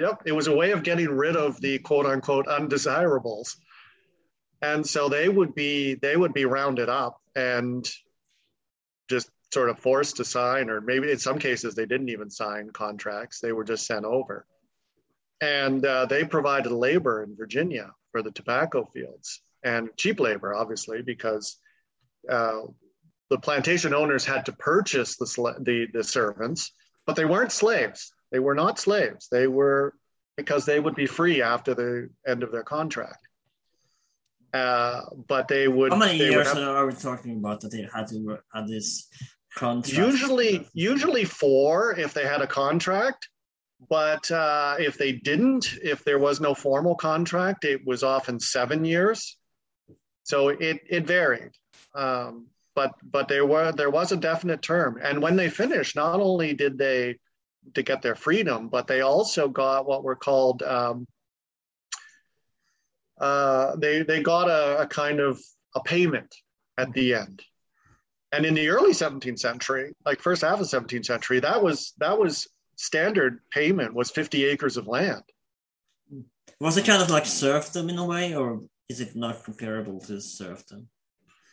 [0.00, 3.56] Yep, it was a way of getting rid of the quote unquote undesirables,
[4.62, 7.88] and so they would be they would be rounded up and
[9.08, 12.70] just sort of forced to sign, or maybe in some cases they didn't even sign
[12.70, 14.44] contracts, they were just sent over.
[15.40, 21.02] And uh, they provided labor in Virginia for the tobacco fields and cheap labor, obviously,
[21.02, 21.56] because
[22.28, 22.62] uh,
[23.30, 26.72] the plantation owners had to purchase the, sl- the, the servants,
[27.06, 28.12] but they weren't slaves.
[28.32, 29.28] They were not slaves.
[29.30, 29.94] They were
[30.36, 33.27] because they would be free after the end of their contract.
[34.52, 35.92] Uh, but they would.
[35.92, 39.08] How many years have, are we talking about that they had to had this
[39.54, 39.96] contract?
[39.96, 43.28] Usually, usually four if they had a contract.
[43.88, 48.84] But uh, if they didn't, if there was no formal contract, it was often seven
[48.84, 49.36] years.
[50.24, 51.52] So it it varied.
[51.94, 56.20] Um, but but there were there was a definite term, and when they finished, not
[56.20, 57.18] only did they
[57.74, 61.06] to get their freedom, but they also got what were called um,
[63.20, 65.40] uh, they they got a, a kind of
[65.74, 66.34] a payment
[66.78, 67.42] at the end.
[68.32, 72.18] And in the early 17th century, like first half of 17th century, that was that
[72.18, 75.22] was standard payment was 50 acres of land.
[76.60, 80.20] Was it kind of like serfdom in a way, or is it not comparable to
[80.20, 80.88] serfdom?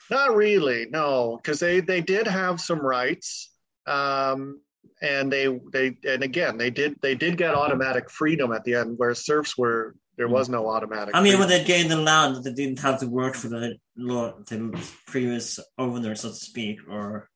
[0.10, 3.51] Not really, no, because they they did have some rights,
[3.88, 4.62] um,
[5.01, 8.97] and they they and again they did they did get automatic freedom at the end,
[8.97, 11.15] where serfs were there was no automatic.
[11.15, 14.89] I mean, when they gained the land, they didn't have to work for the the
[15.08, 17.30] previous owner, so to speak, or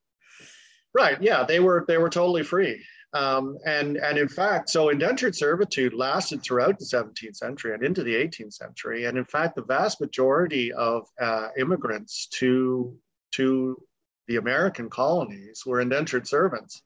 [0.94, 1.22] right.
[1.22, 2.84] Yeah, they were they were totally free.
[3.14, 8.04] Um, and and in fact, so indentured servitude lasted throughout the 17th century and into
[8.04, 9.06] the 18th century.
[9.06, 12.96] And in fact, the vast majority of uh, immigrants to
[13.36, 13.82] to
[14.28, 16.82] the American colonies were indentured servants.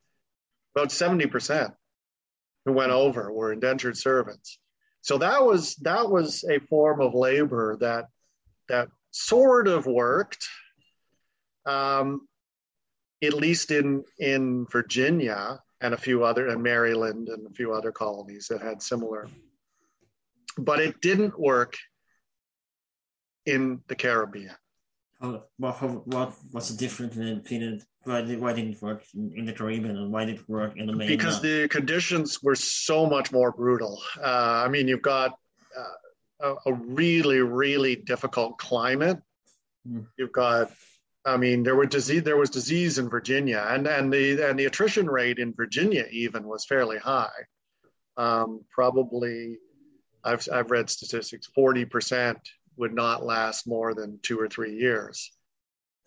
[0.75, 1.74] About 70 percent
[2.65, 4.57] who went over were indentured servants.
[5.04, 8.08] So that was that was a form of labor that
[8.70, 10.47] that sort of worked,
[11.66, 12.26] um,
[13.22, 17.91] at least in in Virginia and a few other and Maryland and a few other
[17.91, 19.28] colonies that had similar.
[20.58, 21.76] But it didn't work
[23.45, 24.56] in the Caribbean.
[25.20, 29.45] How, what, how, what what's the difference between why, did, why didn't it work in,
[29.45, 31.08] the Caribbean and why did it work in the main?
[31.08, 34.01] Because the conditions were so much more brutal.
[34.22, 35.38] Uh, I mean, you've got
[35.78, 39.20] uh, a, a, really, really difficult climate.
[39.88, 40.06] Mm.
[40.18, 40.72] You've got
[41.26, 42.24] I mean, there were disease.
[42.24, 46.43] There was disease in Virginia, and and the and the attrition rate in Virginia even
[46.43, 47.32] was fairly high.
[48.18, 49.58] Um, probably,
[50.24, 51.47] I've I've read statistics.
[51.47, 52.39] Forty percent
[52.76, 55.32] would not last more than two or three years.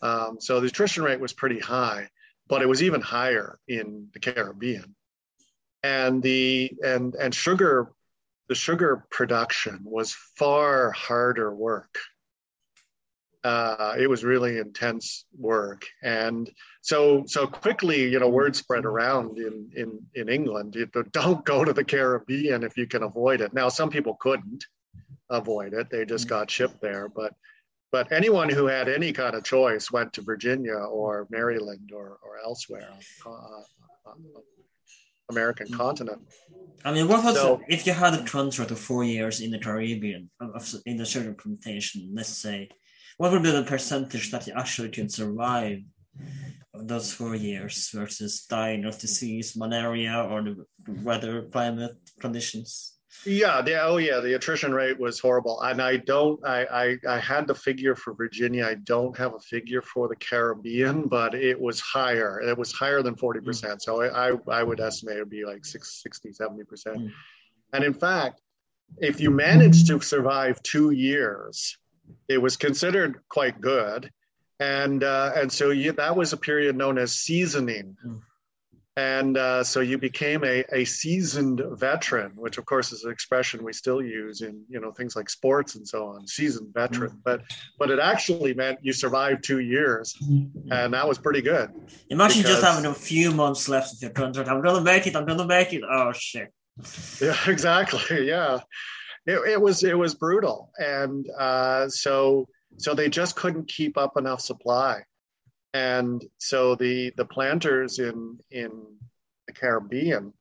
[0.03, 2.09] Um, so the attrition rate was pretty high,
[2.49, 4.95] but it was even higher in the Caribbean.
[5.83, 7.93] And the and and sugar,
[8.49, 11.99] the sugar production was far harder work.
[13.45, 15.87] Uh, it was really intense work.
[16.03, 21.45] And so so quickly you know word spread around in in in england you don't
[21.45, 23.55] go to the caribbean if you can avoid it.
[23.55, 24.65] Now some people couldn't
[25.31, 25.91] avoid it.
[25.91, 27.35] They just got shipped there but
[27.93, 32.39] but anyone who had any kind of choice went to virginia or maryland or or
[32.45, 32.93] elsewhere
[33.27, 33.31] uh,
[34.11, 34.43] on the
[35.31, 36.21] american continent
[36.85, 39.59] I mean, what was so, if you had a contract of four years in the
[39.59, 40.31] Caribbean
[40.87, 42.69] in the sugar plantation, let's say,
[43.19, 45.81] what would be the percentage that you actually can survive
[46.75, 50.65] those four years versus dying of disease, malaria, or the
[51.03, 52.96] weather, climate conditions?
[53.25, 56.45] Yeah, the, oh yeah, the attrition rate was horrible, and I don't.
[56.47, 58.67] I, I I had the figure for Virginia.
[58.67, 62.41] I don't have a figure for the Caribbean, but it was higher.
[62.41, 63.45] It was higher than forty mm.
[63.45, 63.83] percent.
[63.83, 66.99] So I, I, I would estimate it would be like 60, 70 percent.
[66.99, 67.13] Mm.
[67.73, 68.43] And in fact,
[68.99, 71.77] if you managed to survive two years
[72.29, 74.11] it was considered quite good,
[74.61, 77.97] and uh, and so you, that was a period known as seasoning.
[78.05, 78.21] Mm.
[78.97, 83.63] And uh, so you became a, a seasoned veteran, which of course is an expression
[83.63, 86.27] we still use in you know things like sports and so on.
[86.27, 87.21] Seasoned veteran, mm.
[87.23, 87.43] but
[87.79, 90.51] but it actually meant you survived two years, mm.
[90.71, 91.71] and that was pretty good.
[92.09, 94.49] Imagine because, just having a few months left of your contract.
[94.49, 95.15] I'm gonna make it.
[95.15, 95.83] I'm gonna make it.
[95.87, 96.51] Oh shit.
[97.21, 98.27] Yeah, exactly.
[98.27, 98.61] Yeah,
[99.27, 104.17] it, it was it was brutal, and uh, so so they just couldn't keep up
[104.17, 105.03] enough supply,
[105.77, 108.71] and so the the planters in in
[109.47, 110.33] the Caribbean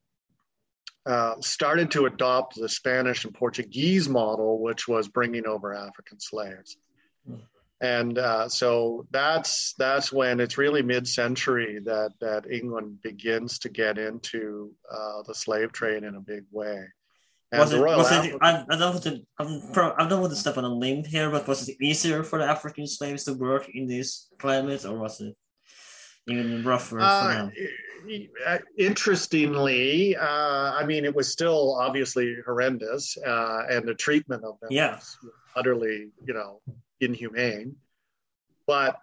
[1.06, 6.78] uh, started to adopt the Spanish and Portuguese model, which was bringing over African slaves.
[7.82, 13.98] And uh, so that's that's when it's really mid-century that that England begins to get
[13.98, 16.88] into uh, the slave trade in a big way
[17.52, 20.40] was it, was it I, I don't want to I'm pro, I don't want to
[20.40, 23.70] step on a limb here, but was it easier for the African slaves to work
[23.74, 25.36] in this climate, or was it
[26.28, 27.50] even rougher uh?
[28.46, 34.60] Uh, interestingly, uh, I mean, it was still obviously horrendous, uh, and the treatment of
[34.60, 34.96] them yeah.
[34.96, 35.18] was
[35.56, 36.62] utterly, you know,
[37.02, 37.76] inhumane.
[38.68, 39.00] But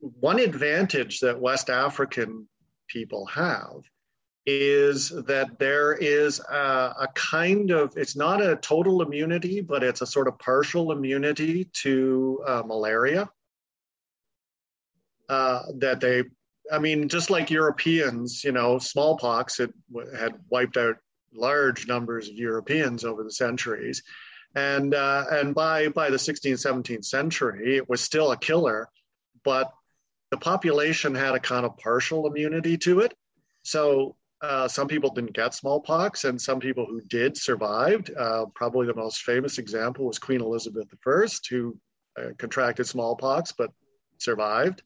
[0.00, 2.48] one advantage that West African
[2.88, 3.82] people have
[4.50, 10.00] is that there is a, a, kind of it's not a total immunity but it's
[10.00, 13.28] a sort of partial immunity to uh, malaria.
[15.28, 16.24] Uh, that they
[16.72, 19.70] i mean just like europeans you know smallpox had,
[20.18, 20.96] had wiped out
[21.34, 24.02] large numbers of europeans over the centuries.
[24.54, 28.88] And uh, and by by the 16th 17th century it was still a killer
[29.44, 29.70] but
[30.30, 33.14] the population had a kind of partial immunity to it.
[33.62, 38.10] So uh, some people didn't get smallpox, and some people who did survived.
[38.16, 41.76] Uh, probably the most famous example was Queen Elizabeth I, who
[42.16, 43.72] uh, contracted smallpox but
[44.18, 44.82] survived.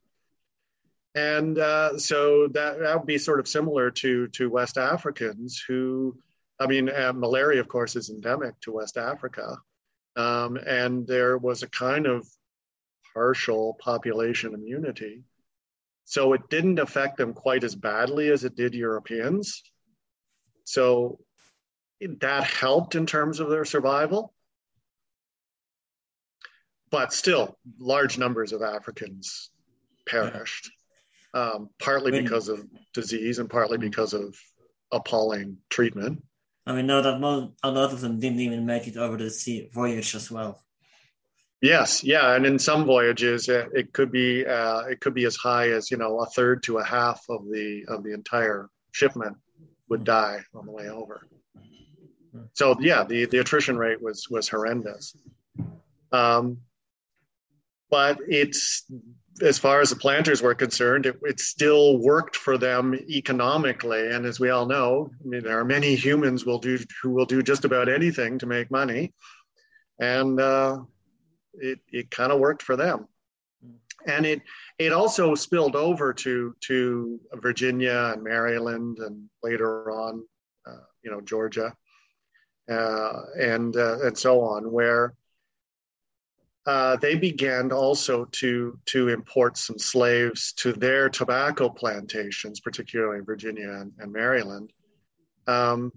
[1.15, 6.17] And uh, so that, that would be sort of similar to, to West Africans who,
[6.59, 9.59] I mean, malaria, of course, is endemic to West Africa.
[10.17, 12.27] Um, and there was a kind of
[13.13, 15.25] partial population immunity
[16.05, 19.63] so it didn't affect them quite as badly as it did Europeans.
[20.65, 21.19] So
[22.21, 24.33] that helped in terms of their survival.
[26.91, 29.51] But still, large numbers of Africans
[30.07, 30.71] perished,
[31.33, 34.37] um, partly because of disease and partly because of
[34.91, 36.23] appalling treatment.
[36.67, 37.15] I mean, know that
[37.63, 40.62] a lot of them didn't even make it over the sea voyage as well.
[41.63, 45.37] Yes, yeah, and in some voyages, it, it could be uh, it could be as
[45.37, 49.37] high as you know a third to a half of the of the entire shipment
[49.89, 51.25] would die on the way over.
[52.55, 55.17] So yeah, the, the attrition rate was was horrendous.
[56.11, 56.59] Um,
[57.91, 58.85] but it's
[59.41, 64.09] as far as the planters were concerned, it, it still worked for them economically.
[64.09, 67.27] And as we all know, I mean, there are many humans will do who will
[67.27, 69.15] do just about anything to make money,
[70.01, 70.81] and uh,
[71.55, 73.09] it, it kind of worked for them.
[74.07, 74.43] And it
[74.79, 80.25] it also spilled over to to Virginia and Maryland and later on,
[80.67, 81.73] uh, you know, Georgia,
[82.69, 85.15] uh, and uh, and so on, where
[86.67, 93.25] uh, they began also to to import some slaves to their tobacco plantations, particularly in
[93.25, 94.73] Virginia and, and Maryland.
[95.47, 95.93] Um,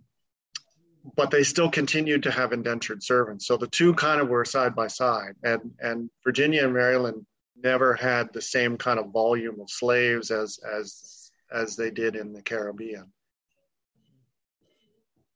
[1.15, 3.47] but they still continued to have indentured servants.
[3.47, 7.25] So the two kind of were side by side, and and Virginia and Maryland
[7.61, 12.33] never had the same kind of volume of slaves as as as they did in
[12.33, 13.11] the Caribbean.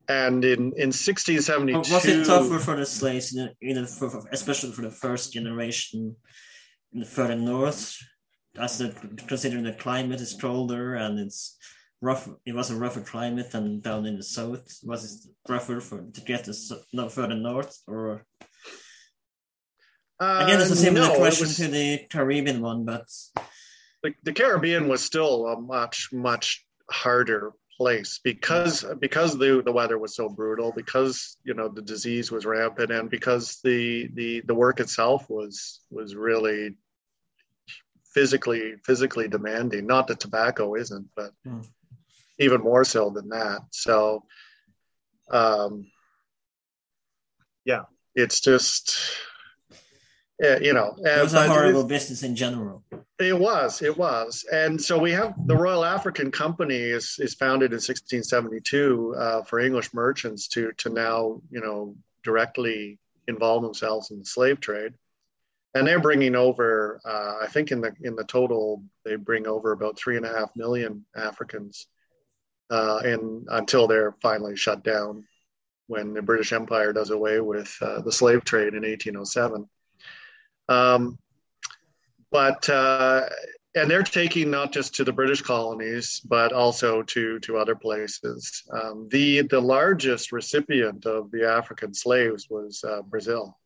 [0.08, 4.72] And in, in 1672, was it tougher for the slaves, in, in for, for, especially
[4.72, 6.16] for the first generation
[6.92, 7.96] in the further north,
[8.58, 8.82] as
[9.28, 11.58] considering the climate is colder and it's
[12.02, 12.30] rough?
[12.46, 14.80] It was a rougher climate than down in the south.
[14.84, 16.54] Was it rougher for to get to
[16.94, 18.26] no further north, or
[20.20, 23.06] uh, again, it's a similar no, question was, to the Caribbean one, but
[24.04, 29.98] the, the Caribbean was still a much much harder place because because the the weather
[29.98, 34.54] was so brutal because you know the disease was rampant and because the the the
[34.54, 36.76] work itself was was really
[38.14, 41.66] physically physically demanding not that tobacco isn't but mm.
[42.40, 43.62] Even more so than that.
[43.72, 44.24] So
[45.32, 45.86] um
[47.66, 47.84] yeah
[48.16, 48.98] it's just
[50.40, 52.84] you know it was a horrible business in general.
[53.20, 57.72] It was, it was, and so we have the Royal African Company is is founded
[57.72, 64.20] in 1672 uh, for English merchants to to now you know directly involve themselves in
[64.20, 64.94] the slave trade,
[65.76, 69.74] and they're bringing over uh, I think in the in the total they bring over
[69.74, 71.88] about three and a half million Africans,
[72.70, 75.26] uh, and until they're finally shut down
[75.88, 79.68] when the British Empire does away with uh, the slave trade in 1807.
[80.68, 81.18] Um,
[82.32, 83.28] but uh,
[83.76, 88.64] and they're taking not just to the British colonies, but also to to other places.
[88.72, 93.58] Um, the the largest recipient of the African slaves was uh, Brazil.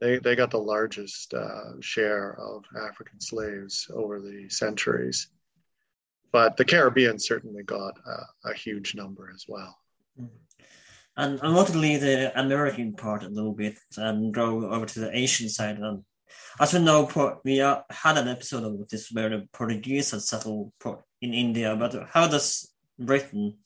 [0.00, 5.28] They they got the largest uh, share of African slaves over the centuries,
[6.32, 9.76] but the Caribbean certainly got a, a huge number as well.
[10.20, 10.36] Mm-hmm.
[11.16, 15.00] And I want to leave the American part a little bit and go over to
[15.00, 16.04] the Asian side and
[16.60, 20.72] as we know, we had an episode of this where the Portuguese had settled
[21.20, 23.58] in India, but how does Britain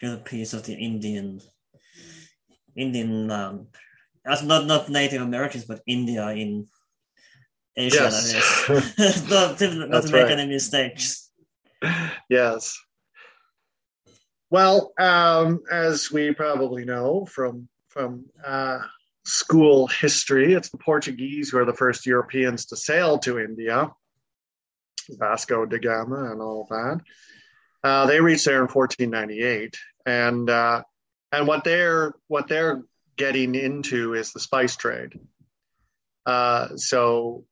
[0.00, 1.40] get a piece of the Indian
[2.76, 3.66] Indian land?
[4.24, 6.66] As not not Native Americans, but India in
[7.76, 8.10] Asia.
[8.10, 8.68] Yes.
[9.30, 10.38] not, to, not to make right.
[10.38, 11.29] any mistakes.
[12.28, 12.78] Yes.
[14.50, 18.78] Well, um, as we probably know from from uh,
[19.24, 20.54] school history.
[20.54, 23.90] It's the Portuguese who are the first Europeans to sail to India,
[25.10, 27.00] Vasco da Gama and all that.
[27.82, 30.82] Uh, they reached there in 1498, and uh,
[31.32, 32.82] and what they're what they're
[33.16, 35.18] getting into is the spice trade.
[36.26, 37.44] Uh, so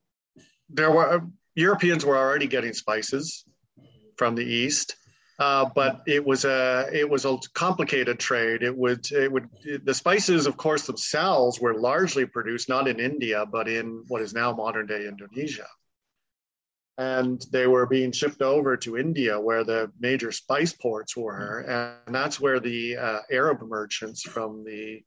[0.68, 1.22] there were
[1.54, 3.44] Europeans were already getting spices
[4.18, 4.96] from the east,
[5.38, 8.62] uh, but it was a it was a complicated trade.
[8.62, 9.48] It would it would
[9.84, 14.34] the spices, of course, themselves were largely produced not in India but in what is
[14.34, 15.68] now modern day Indonesia,
[16.98, 22.14] and they were being shipped over to India, where the major spice ports were, and
[22.14, 25.02] that's where the uh, Arab merchants from the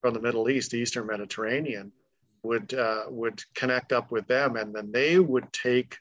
[0.00, 1.92] from the Middle East, the Eastern Mediterranean,
[2.42, 5.98] would uh, would connect up with them, and then they would take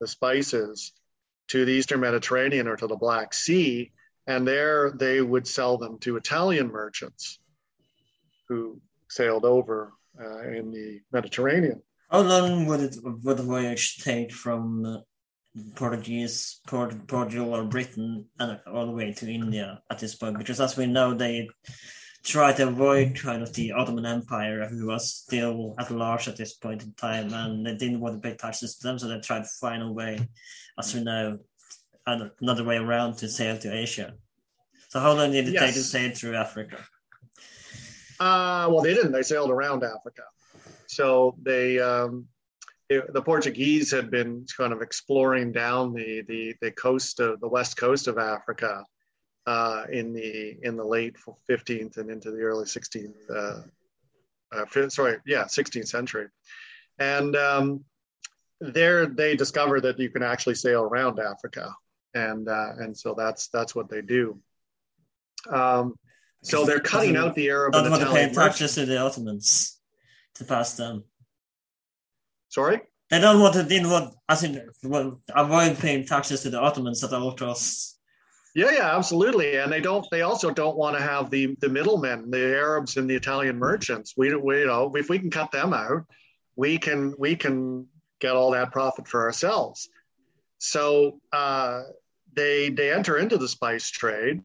[0.00, 0.92] the spices
[1.48, 3.92] to the Eastern Mediterranean or to the Black Sea,
[4.26, 7.38] and there they would sell them to Italian merchants
[8.48, 11.82] who sailed over uh, in the Mediterranean.
[12.10, 14.98] How long would it would the voyage take from uh,
[15.74, 20.38] Portuguese Port, Portugal or Britain and all the way to India at this point?
[20.38, 21.48] Because as we know, they
[22.24, 26.54] tried to avoid kind of the Ottoman Empire, who was still at large at this
[26.54, 29.42] point in time, and they didn't want to pay taxes to them, so they tried
[29.42, 30.18] to find a way,
[30.78, 31.38] as we know,
[32.06, 34.14] another way around to sail to Asia.
[34.88, 35.62] So how long did it yes.
[35.62, 36.78] take to sail through Africa?
[38.18, 39.12] Uh, well, they didn't.
[39.12, 40.22] They sailed around Africa.
[40.86, 42.26] So they, um,
[42.88, 47.48] it, the Portuguese had been kind of exploring down the, the, the coast of the
[47.48, 48.84] west coast of Africa
[49.46, 51.16] uh, in the in the late
[51.48, 53.14] 15th and into the early 16th.
[53.30, 53.60] Uh,
[54.52, 56.28] uh, sorry, yeah, 16th century,
[56.98, 57.84] and um,
[58.60, 61.74] there they discover that you can actually sail around Africa,
[62.14, 64.38] and uh, and so that's that's what they do.
[65.50, 65.94] Um,
[66.42, 67.72] so they're cutting out the Arab.
[67.72, 69.80] Not want to pay taxes to the Ottomans
[70.36, 71.04] to pass them.
[72.48, 72.80] Sorry.
[73.10, 77.02] They don't want to didn't want as in well, avoid paying taxes to the Ottomans
[77.04, 77.93] at all costs.
[78.54, 79.56] Yeah, yeah, absolutely.
[79.56, 80.06] And they don't.
[80.10, 84.14] They also don't want to have the the middlemen, the Arabs and the Italian merchants.
[84.16, 86.04] We, we you know, if we can cut them out,
[86.54, 87.86] we can we can
[88.20, 89.88] get all that profit for ourselves.
[90.58, 91.82] So uh,
[92.32, 94.40] they they enter into the spice trade,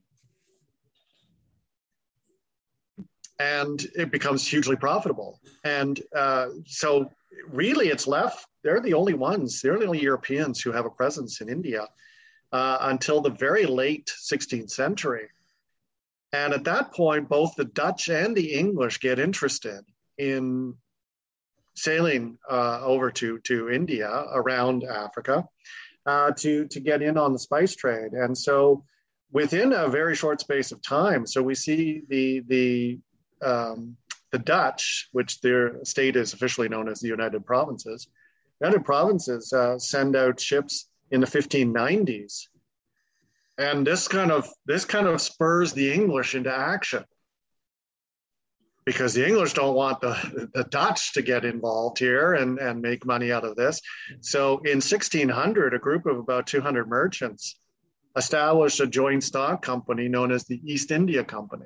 [3.37, 5.39] and it becomes hugely profitable.
[5.63, 7.11] And uh, so
[7.47, 8.47] really, it's left.
[8.63, 9.61] They're the only ones.
[9.61, 11.87] They're the only Europeans who have a presence in India
[12.51, 15.27] uh, until the very late 16th century.
[16.31, 19.83] And at that point, both the Dutch and the English get interested
[20.17, 20.75] in
[21.75, 25.45] sailing uh, over to, to India around Africa
[26.05, 28.11] uh, to, to get in on the spice trade.
[28.11, 28.83] And so
[29.31, 32.99] within a very short space of time, so we see the, the,
[33.41, 33.95] um,
[34.31, 38.07] the Dutch, which their state is officially known as the United Provinces,
[38.61, 42.47] United Provinces uh, send out ships in the 1590s.
[43.57, 47.03] And this kind of this kind of spurs the English into action
[48.85, 53.05] because the English don't want the, the Dutch to get involved here and, and make
[53.05, 53.81] money out of this.
[54.21, 57.59] So in 1600, a group of about 200 merchants
[58.15, 61.65] established a joint stock company known as the East India Company.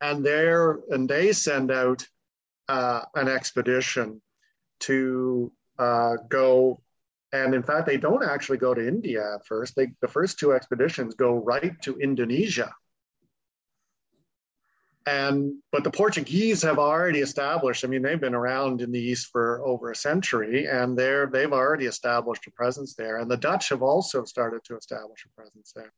[0.00, 2.06] And there, and they send out
[2.68, 4.20] uh, an expedition
[4.80, 6.81] to uh, go.
[7.32, 9.74] And in fact, they don't actually go to India at first.
[9.74, 12.72] They, the first two expeditions go right to Indonesia.
[15.04, 19.30] And but the portuguese have already established i mean they've been around in the east
[19.32, 23.16] for over a century and they're they've already established a presence there.
[23.18, 25.92] And the dutch have also started to establish a presence there.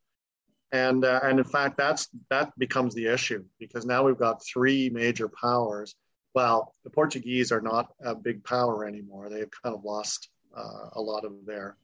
[0.73, 4.89] And uh, and in fact that's that becomes the issue because now we've got three
[4.89, 5.95] major powers.
[6.35, 9.29] Well the portuguese are not a big power anymore.
[9.29, 11.77] They've kind of lost uh, a lot of their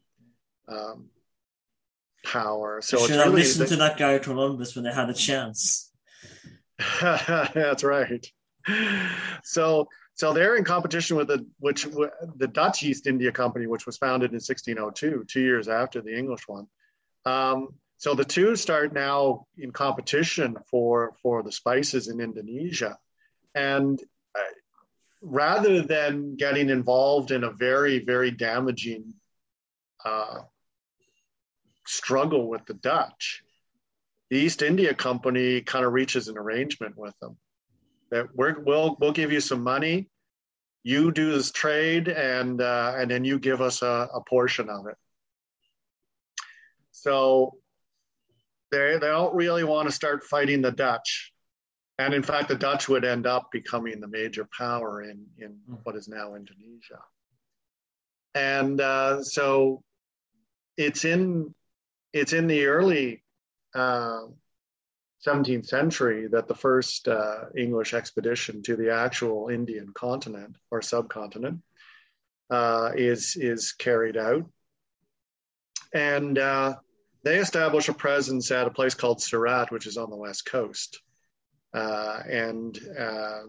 [0.68, 1.06] um,
[2.24, 5.90] power so should have listened to that guy columbus when they had a chance
[7.00, 8.26] That's right.
[9.42, 13.96] So, so they're in competition with the which the Dutch East India Company, which was
[13.96, 16.66] founded in 1602, two years after the English one.
[17.24, 17.68] Um,
[17.98, 22.98] so the two start now in competition for for the spices in Indonesia,
[23.54, 24.00] and
[25.22, 29.14] rather than getting involved in a very very damaging
[30.04, 30.40] uh,
[31.86, 33.42] struggle with the Dutch,
[34.30, 37.36] the East India Company kind of reaches an arrangement with them
[38.10, 40.08] that we will we'll give you some money,
[40.82, 44.86] you do this trade, and uh, and then you give us a, a portion of
[44.86, 44.96] it.
[46.90, 47.56] So
[48.70, 51.29] they they don't really want to start fighting the Dutch,
[52.00, 55.74] and in fact, the Dutch would end up becoming the major power in in hmm.
[55.82, 57.00] what is now Indonesia.
[58.34, 59.82] And uh, so
[60.76, 61.54] it's in
[62.12, 63.22] it's in the early
[63.74, 64.22] uh,
[65.26, 71.60] 17th century that the first uh, English expedition to the actual Indian continent or subcontinent
[72.48, 74.50] uh, is is carried out,
[75.92, 76.74] and uh,
[77.24, 81.02] they establish a presence at a place called Surat, which is on the west coast,
[81.74, 83.42] and uh,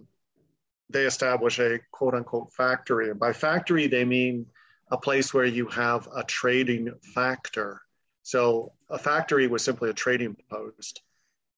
[0.90, 3.10] they establish a quote unquote factory.
[3.10, 4.46] And by factory, they mean
[4.90, 7.82] a place where you have a trading factor
[8.24, 11.02] so a factory was simply a trading post.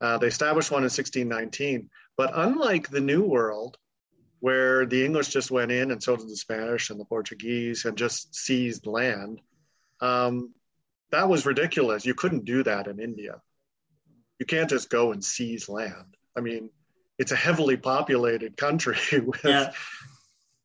[0.02, 1.90] Uh, they established one in 1619.
[2.18, 3.78] But unlike the New World,
[4.40, 7.98] where the English just went in and so did the Spanish and the Portuguese and
[7.98, 9.40] just seized land,
[10.02, 10.54] um,
[11.12, 12.06] that was ridiculous.
[12.06, 13.42] You couldn't do that in India.
[14.40, 16.18] You can't just go and seize land.
[16.36, 16.70] I mean,
[17.20, 19.72] it's a heavily populated country with yeah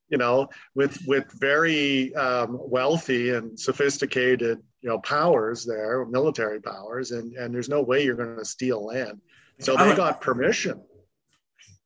[0.08, 7.10] you know, with with very um, wealthy and sophisticated, you know, powers there, military powers,
[7.10, 9.20] and and there's no way you're going to steal land.
[9.60, 10.82] So they got permission.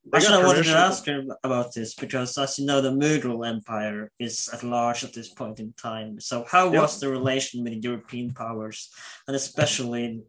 [0.05, 2.91] They Actually, got I wanted to ask you about this because, as you know, the
[2.91, 6.21] Mughal Empire is at large at this point in time.
[6.21, 6.83] So, how yep.
[6.83, 8.91] was the relation with the European powers,
[9.27, 10.23] and especially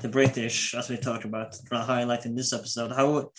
[0.00, 2.92] the British, as we talked about, highlight in this episode?
[2.92, 3.30] How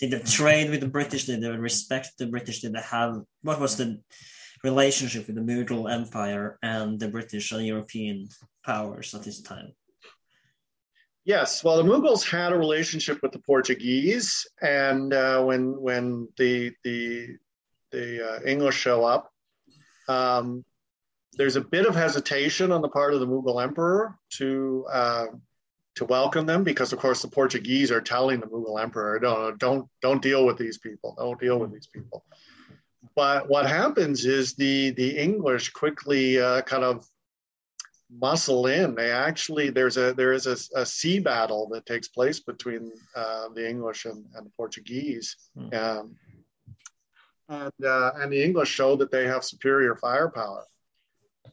[0.00, 1.24] did they trade with the British?
[1.26, 2.60] Did they respect the British?
[2.60, 4.00] Did they have what was the
[4.64, 8.28] relationship with the Mughal Empire and the British and European
[8.64, 9.72] powers at this time?
[11.24, 16.72] Yes, well, the Mughals had a relationship with the Portuguese, and uh, when when the
[16.84, 17.36] the
[17.92, 19.30] the uh, English show up,
[20.08, 20.64] um,
[21.34, 25.26] there's a bit of hesitation on the part of the Mughal emperor to uh,
[25.98, 29.88] to welcome them because of course the Portuguese are telling the Mughal emperor, don't, don't,
[30.00, 31.14] don't deal with these people.
[31.18, 32.24] Don't deal with these people.
[33.14, 37.06] But what happens is the, the English quickly uh, kind of
[38.10, 38.94] muscle in.
[38.94, 43.48] They actually, there's a, there is a, a sea battle that takes place between uh,
[43.54, 45.36] the English and, and the Portuguese.
[45.56, 45.74] Mm.
[45.74, 46.16] Um,
[47.48, 50.64] and uh, and the English show that they have superior firepower.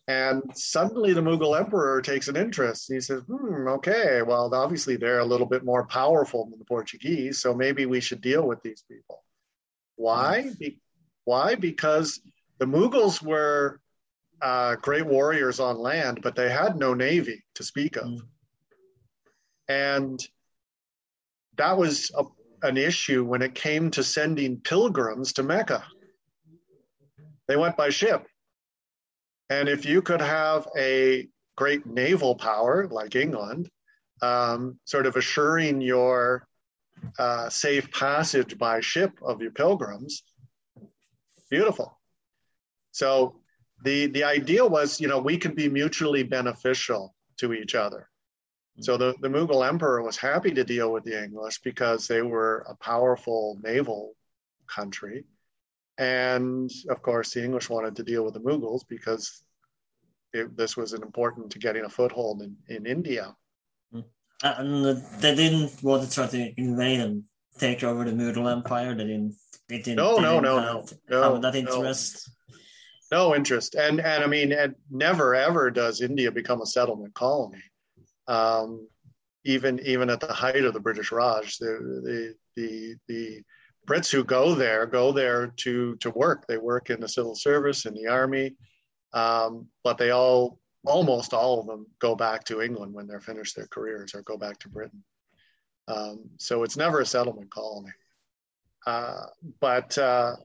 [0.08, 2.92] And suddenly the Mughal emperor takes an interest.
[2.92, 7.40] He says, hmm, okay, well, obviously they're a little bit more powerful than the Portuguese,
[7.40, 9.24] so maybe we should deal with these people.
[9.96, 10.52] Why?
[10.60, 10.80] Be-
[11.24, 11.56] why?
[11.56, 12.22] Because
[12.60, 13.80] the Mughals were
[14.42, 18.06] uh, great warriors on land, but they had no navy to speak of.
[18.06, 18.20] Mm.
[19.68, 20.28] And
[21.58, 22.24] that was a,
[22.68, 25.84] an issue when it came to sending pilgrims to Mecca.
[27.48, 28.28] They went by ship.
[29.50, 33.70] And if you could have a great naval power like England,
[34.22, 36.48] um, sort of assuring your
[37.20, 40.24] uh, safe passage by ship of your pilgrims,
[41.50, 42.00] beautiful.
[42.92, 43.40] So
[43.84, 48.10] the the idea was, you know, we can be mutually beneficial to each other.
[48.82, 52.66] So the, the Mughal emperor was happy to deal with the English because they were
[52.68, 54.16] a powerful naval
[54.68, 55.24] country.
[55.98, 59.44] And of course, the English wanted to deal with the Mughals because
[60.34, 63.36] it, this was important to getting a foothold in, in India.
[63.92, 64.02] Hmm.
[64.44, 67.24] And they didn't want to try to invade and
[67.58, 68.94] take over the Mughal Empire.
[68.94, 69.36] They didn't.
[69.70, 69.98] They didn't.
[69.98, 72.30] No, they no, didn't no, have, no, no, have that interest.
[73.12, 73.30] No.
[73.30, 77.64] no interest, and and I mean, and never ever does India become a settlement colony.
[78.28, 78.88] Um,
[79.46, 81.68] even even at the height of the British Raj, the
[82.04, 83.42] the the, the
[83.86, 86.46] Brits who go there go there to to work.
[86.48, 88.56] They work in the civil service, in the army,
[89.14, 93.56] um, but they all almost all of them go back to England when they're finished
[93.56, 95.04] their careers or go back to Britain.
[95.88, 97.92] Um, so it's never a settlement colony.
[98.86, 99.26] Uh,
[99.60, 100.36] but uh,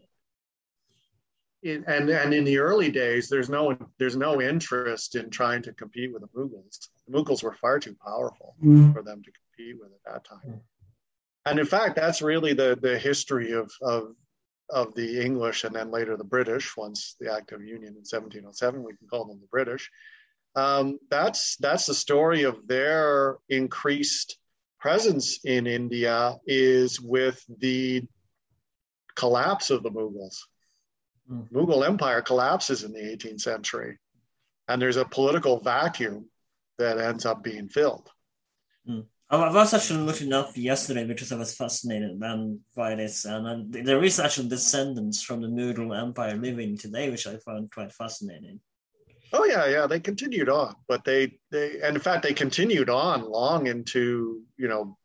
[1.62, 5.72] in, and and in the early days, there's no there's no interest in trying to
[5.74, 6.88] compete with the Mughals.
[7.06, 8.92] The Mughals were far too powerful mm.
[8.94, 10.60] for them to compete with at that time.
[11.46, 14.14] And in fact, that's really the the history of of
[14.68, 16.76] of the English and then later the British.
[16.76, 19.90] Once the Act of Union in 1707, we can call them the British.
[20.56, 24.36] Um, that's that's the story of their increased
[24.78, 28.02] presence in India is with the
[29.14, 30.36] collapse of the Mughals
[31.30, 31.48] Mm.
[31.50, 33.98] Mughal Empire collapses in the 18th century,
[34.68, 36.28] and there's a political vacuum
[36.78, 38.10] that ends up being filled.
[38.88, 39.06] Mm.
[39.30, 44.18] I was actually looking up yesterday because I was fascinated by this, and there is
[44.18, 48.58] actually descendants from the Mughal Empire living today, which I found quite fascinating.
[49.32, 53.30] Oh yeah, yeah, they continued on, but they they and in fact they continued on
[53.30, 54.98] long into you know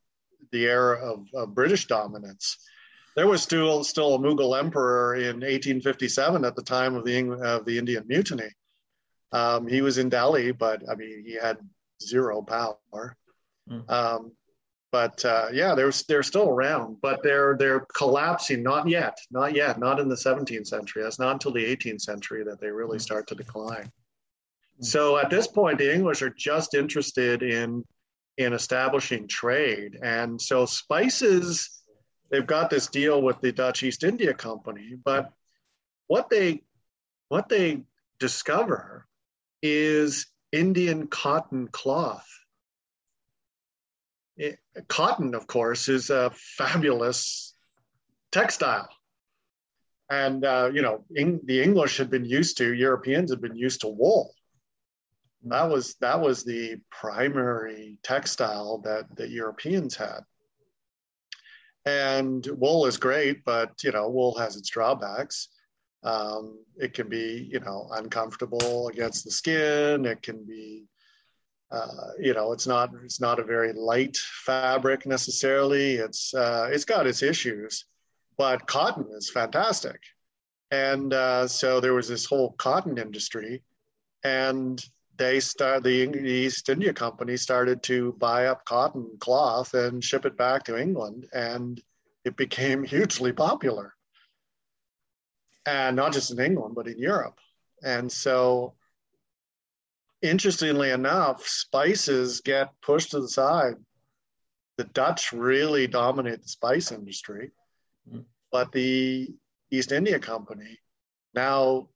[0.51, 2.57] the era of, of British dominance
[3.15, 7.65] there was still still a Mughal emperor in 1857 at the time of the of
[7.65, 8.49] the Indian Mutiny.
[9.32, 11.57] Um, he was in Delhi, but I mean he had
[12.03, 13.17] zero power.
[13.70, 13.89] Mm.
[13.89, 14.32] Um,
[14.91, 18.63] but uh, yeah, they're they're still around, but they're they're collapsing.
[18.63, 21.03] Not yet, not yet, not in the 17th century.
[21.03, 23.01] That's not until the 18th century that they really hmm.
[23.01, 23.91] start to decline.
[24.80, 24.86] Mm.
[24.86, 27.84] So at this point, the English are just interested in
[28.38, 31.82] in establishing trade, and so spices
[32.32, 35.32] they've got this deal with the Dutch East India Company, but
[36.07, 36.63] what they
[37.30, 37.84] what they
[38.20, 39.07] discover
[39.61, 42.28] is Indian cotton cloth.
[44.38, 47.53] It, cotton, of course, is a fabulous
[48.31, 48.89] textile.
[50.09, 53.81] And, uh, you know, in, the English had been used to, Europeans had been used
[53.81, 54.33] to wool.
[55.45, 60.21] That was, that was the primary textile that, that Europeans had.
[61.86, 65.49] And wool is great, but you know, wool has its drawbacks.
[66.03, 70.05] Um, it can be, you know, uncomfortable against the skin.
[70.05, 70.86] It can be,
[71.76, 75.95] uh, you know, it's not it's not a very light fabric necessarily.
[75.95, 77.86] It's uh, it's got its issues,
[78.38, 79.99] but cotton is fantastic.
[80.71, 83.61] And uh, so there was this whole cotton industry,
[84.23, 84.84] and
[85.17, 90.26] they start the, the East India Company started to buy up cotton cloth and ship
[90.26, 91.82] it back to England, and
[92.23, 93.93] it became hugely popular.
[95.65, 97.39] And not just in England, but in Europe.
[97.84, 98.76] And so,
[100.30, 103.76] interestingly enough, spices get pushed to the side.
[104.78, 107.51] The Dutch really dominate the spice industry,
[108.09, 108.21] mm-hmm.
[108.51, 109.30] but the
[109.71, 110.80] East India Company
[111.34, 111.89] now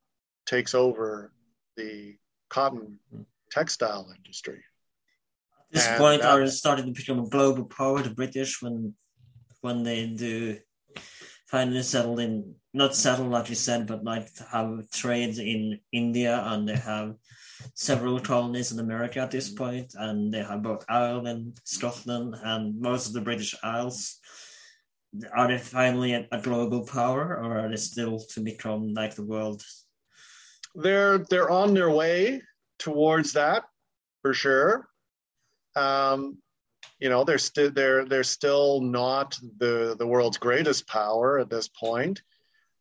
[0.46, 1.32] takes over
[1.76, 2.16] the
[2.50, 3.00] cotton
[3.52, 4.64] textile industry.
[5.60, 8.96] At this and point, that, are starting to become a global power, the British, when
[9.62, 10.58] when they do
[11.50, 16.70] finally settled in, not settled like you said, but like have trade in India, and
[16.70, 17.16] they have
[17.74, 23.08] several colonies in America at this point, and they have both Ireland, Scotland, and most
[23.08, 24.20] of the British Isles.
[25.36, 29.26] are they finally a, a global power, or are they still to become like the
[29.26, 29.64] world?
[30.76, 32.44] They're they're on their way
[32.78, 33.64] towards that
[34.22, 34.88] for sure.
[35.76, 36.38] Um,
[37.00, 41.68] you know, they're still they're they're still not the the world's greatest power at this
[41.68, 42.22] point,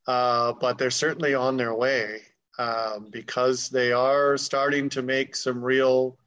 [0.07, 2.23] uh, but they're certainly on their way
[2.59, 6.19] um, because they are starting to make some real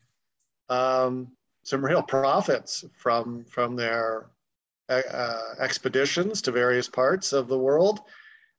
[0.69, 1.27] um,
[1.63, 4.27] some real profits from from their
[4.89, 8.01] uh, expeditions to various parts of the world.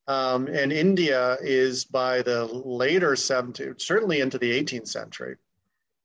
[0.08, 5.36] Um, and India is by the later 17th, certainly into the 18th century,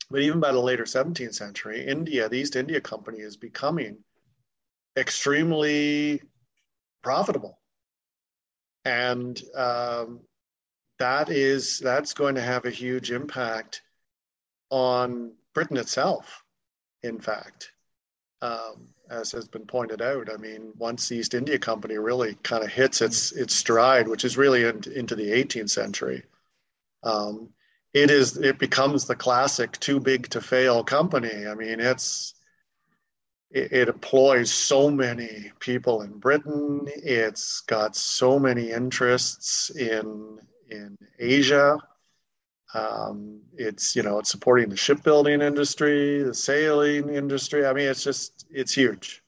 [0.10, 3.98] but even by the later 17th century, India, the East India Company is becoming
[4.98, 6.22] extremely
[7.04, 7.60] profitable.
[8.86, 10.22] And um,
[11.00, 13.82] that is that's going to have a huge impact
[14.70, 16.44] on Britain itself,
[17.04, 17.72] in fact.
[18.42, 22.64] Um, as has been pointed out, I mean, once the East India Company really kind
[22.64, 26.24] of hits its its stride, which is really in, into the 18th century,
[27.04, 27.50] um,
[28.04, 31.48] it is it becomes the classic too big to fail company.
[31.48, 32.34] I mean, it's
[33.52, 36.86] it, it employs so many people in Britain.
[36.88, 40.40] It's got so many interests in
[40.70, 41.78] in Asia.
[42.74, 47.66] Um, it's you know it's supporting the shipbuilding industry, the sailing industry.
[47.66, 49.24] I mean, it's just it's huge.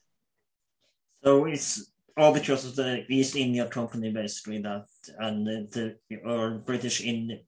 [1.23, 4.85] So it's all because of the East India Company, basically that,
[5.19, 7.39] and the, the or British in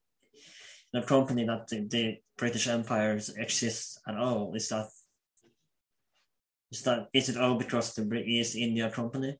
[0.93, 4.53] the company that the, the British Empire exists at all.
[4.55, 4.87] Is that
[6.71, 9.37] is that is it all because the East India Company?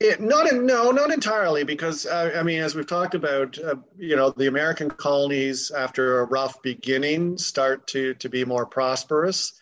[0.00, 3.76] It, not in, no, not entirely, because uh, I mean, as we've talked about, uh,
[3.96, 9.60] you know, the American colonies after a rough beginning start to to be more prosperous,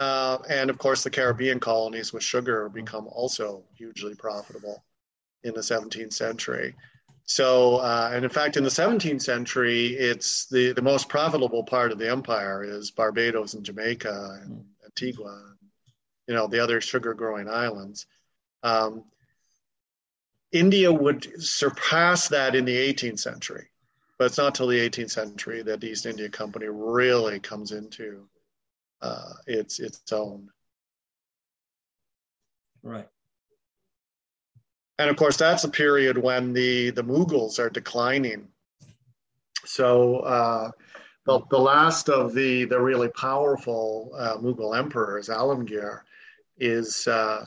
[0.00, 4.82] uh, and of course, the Caribbean colonies with sugar become also hugely profitable
[5.44, 6.74] in the 17th century.
[7.30, 11.92] So, uh, and in fact, in the 17th century, it's the the most profitable part
[11.92, 15.54] of the empire is Barbados and Jamaica and Antigua,
[16.26, 18.06] you know, the other sugar growing islands.
[18.64, 19.04] Um,
[20.50, 23.68] India would surpass that in the 18th century,
[24.18, 28.26] but it's not till the 18th century that the East India Company really comes into
[29.02, 30.50] uh, its its own.
[32.82, 33.08] Right.
[35.00, 38.48] And of course, that's a period when the the Mughals are declining.
[39.64, 40.72] So uh,
[41.24, 46.00] the the last of the the really powerful uh, Mughal emperors, Alamgir,
[46.58, 47.46] is uh,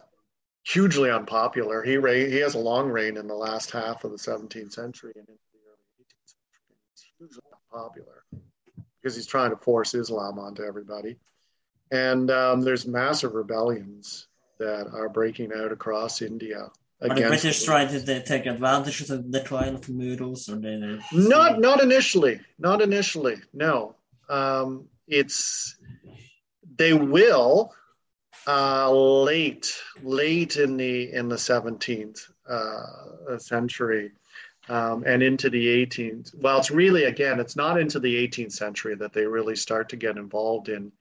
[0.64, 1.84] hugely unpopular.
[1.84, 5.14] He reign, he has a long reign in the last half of the 17th century
[5.16, 6.76] and into the early 18th century.
[6.90, 8.24] He's hugely unpopular
[9.00, 11.18] because he's trying to force Islam onto everybody.
[11.92, 14.26] And um, there's massive rebellions
[14.58, 16.72] that are breaking out across India.
[17.04, 19.94] Are the British trying to take advantage of the decline of the
[20.50, 21.00] or they?
[21.12, 22.40] Not, not initially.
[22.58, 23.36] Not initially.
[23.54, 23.96] No,
[24.30, 25.76] um, it's
[26.78, 27.74] they will
[28.48, 34.12] uh, late, late in the in the 17th uh, century,
[34.70, 36.34] um, and into the 18th.
[36.36, 39.98] Well, it's really again, it's not into the 18th century that they really start to
[39.98, 40.92] get involved in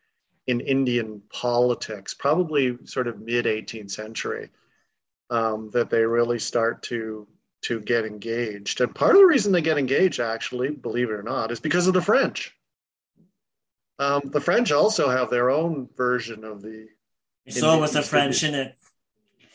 [0.48, 2.12] in Indian politics.
[2.12, 4.50] Probably sort of mid 18th century
[5.32, 7.26] um, that they really start to
[7.62, 8.80] to get engaged.
[8.80, 11.86] And part of the reason they get engaged, actually, believe it or not, is because
[11.86, 12.54] of the French.
[13.98, 16.88] Um, the French also have their own version of the
[17.46, 18.76] it's always the French in it.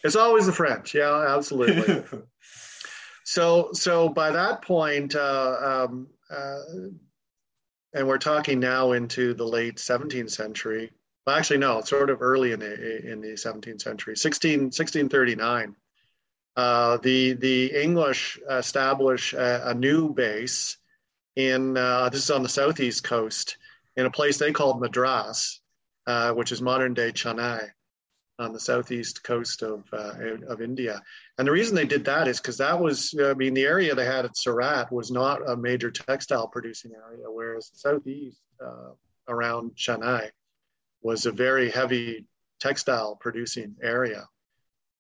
[0.04, 0.94] It's always the French.
[0.94, 2.04] Yeah, absolutely.
[3.24, 6.60] so, so by that point, uh, um, uh,
[7.94, 10.92] and we're talking now into the late 17th century.
[11.28, 15.76] Well, actually, no, it's sort of early in the in the 17th century, 16, 1639.
[16.56, 20.78] Uh, the the English establish a, a new base
[21.36, 23.58] in uh, this is on the southeast coast
[23.98, 25.60] in a place they called Madras,
[26.06, 27.72] uh, which is modern day Chennai
[28.40, 30.14] on the southeast coast of uh,
[30.48, 31.02] of India.
[31.38, 34.06] And the reason they did that is because that was, I mean, the area they
[34.06, 38.92] had at Surat was not a major textile producing area, whereas the southeast uh,
[39.28, 40.30] around Chennai
[41.08, 42.26] was a very heavy
[42.60, 44.24] textile producing area.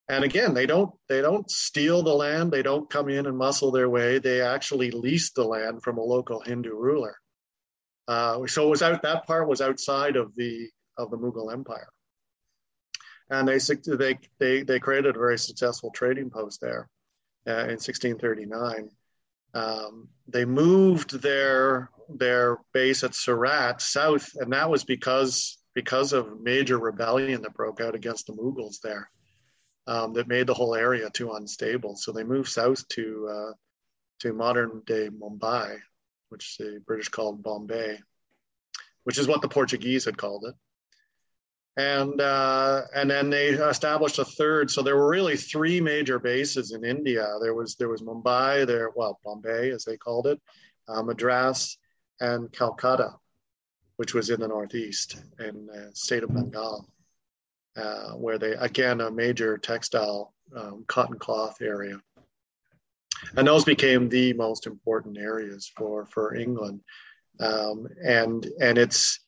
[0.09, 2.51] And again, they don't they don't steal the land.
[2.51, 4.19] They don't come in and muscle their way.
[4.19, 7.15] They actually lease the land from a local Hindu ruler.
[8.07, 11.89] Uh, so it was out that part was outside of the of the Mughal Empire
[13.29, 16.87] and they they they they created a very successful trading post there
[17.47, 18.89] uh, in 1639.
[19.53, 26.41] Um, they moved their their base at Surat south, and that was because because of
[26.41, 29.05] major rebellion that broke out against the Mughals there.
[29.87, 31.95] um, that made the whole area too unstable.
[31.95, 33.53] So they moved south to uh,
[34.19, 35.77] to modern day Mumbai,
[36.29, 37.99] which the British called Bombay,
[39.05, 40.55] which is what the Portuguese had called it.
[41.77, 44.69] And uh, and then they established a third.
[44.71, 47.27] So there were really three major bases in India.
[47.41, 50.41] There was there was Mumbai, there well Bombay as they called it,
[50.87, 51.77] uh, Madras,
[52.19, 53.13] and Calcutta,
[53.97, 56.87] which was in the northeast in the state of Bengal,
[57.75, 61.99] uh, where they again a major textile um, cotton cloth area.
[63.35, 66.81] And those became the most important areas for for England.
[67.39, 69.19] Um, and and it's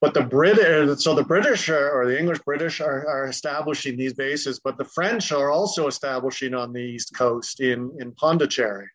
[0.00, 4.14] but the British, so the British are, or the English British are, are establishing these
[4.14, 8.88] bases, but the French are also establishing on the east coast in in Pondicherry,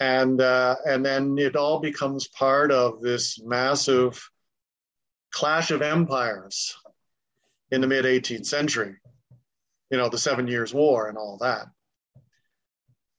[0.00, 4.28] and uh, and then it all becomes part of this massive
[5.30, 6.76] clash of empires
[7.70, 8.96] in the mid 18th century.
[9.90, 11.66] You know, the Seven Years' War and all that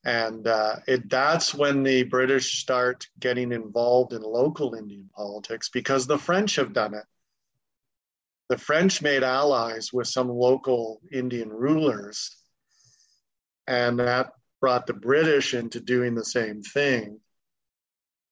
[0.05, 6.05] and uh, it, that's when the British start getting involved in local Indian politics because
[6.05, 7.05] the French have done it.
[8.49, 12.35] The French made allies with some local Indian rulers,
[13.65, 17.19] and that brought the British into doing the same thing.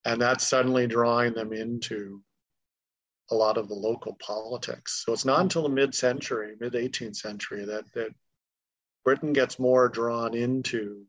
[0.06, 2.22] And that's suddenly drawing them into
[3.30, 5.02] a lot of the local politics.
[5.04, 8.14] So it's not until the mid century, mid 18th century, that, that
[9.04, 11.04] Britain gets more drawn into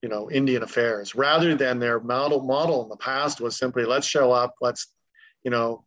[0.00, 4.06] you know Indian affairs rather than their model model in the past was simply let's
[4.06, 4.88] show up let's
[5.42, 5.84] you know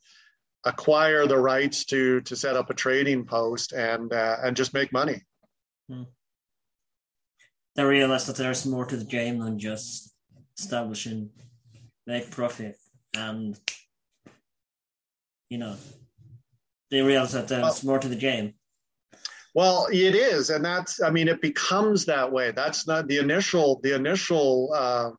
[0.65, 4.91] acquire the rights to to set up a trading post and uh, and just make
[4.91, 5.21] money
[5.87, 6.03] hmm.
[7.77, 10.13] They realize that there's more to the game than just
[10.59, 11.29] establishing
[12.05, 12.75] make profit
[13.15, 13.57] and
[15.49, 15.75] you know
[16.91, 18.53] they realize that there's more to the game
[19.57, 22.51] well, it is, and that's I mean, it becomes that way.
[22.51, 25.09] That's not the initial the initial uh,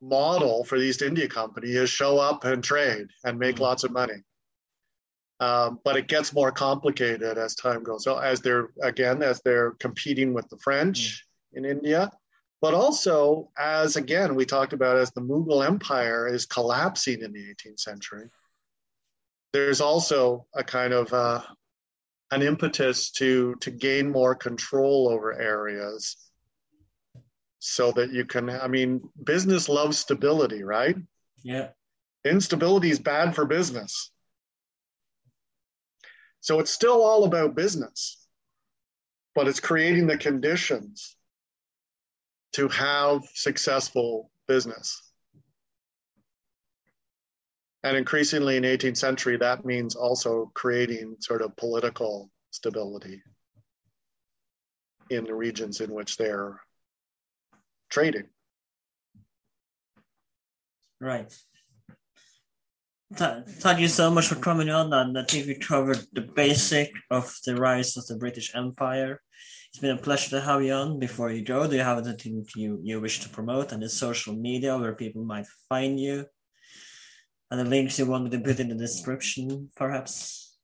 [0.00, 3.64] model for the East India Company is show up and trade and make mm-hmm.
[3.64, 4.14] lots of money.
[5.42, 8.04] Um, but it gets more complicated as time goes.
[8.04, 11.26] So as they're again as they're competing with the French
[11.56, 11.64] mm-hmm.
[11.64, 12.12] in India,
[12.60, 17.40] but also as again we talked about as the Mughal Empire is collapsing in the
[17.40, 18.28] 18th century.
[19.52, 21.40] There's also a kind of uh,
[22.30, 26.16] an impetus to to gain more control over areas
[27.58, 30.96] so that you can i mean business loves stability right
[31.44, 31.68] yeah
[32.24, 34.11] instability is bad for business
[36.42, 38.26] so it's still all about business
[39.34, 41.16] but it's creating the conditions
[42.52, 45.12] to have successful business
[47.84, 53.22] and increasingly in 18th century, that means also creating sort of political stability
[55.10, 56.60] in the regions in which they're
[57.90, 58.28] trading.
[61.00, 61.36] Right.
[63.14, 67.34] Thank you so much for coming on, and I think we covered the basic of
[67.44, 69.20] the rise of the British Empire.
[69.68, 70.98] It's been a pleasure to have you on.
[70.98, 74.34] Before you go, do you have anything you, you wish to promote and the social
[74.34, 76.26] media where people might find you?
[77.52, 80.56] and the links you want me to put in the description, perhaps?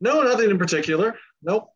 [0.00, 1.14] No, nothing in particular.
[1.42, 1.68] Nope.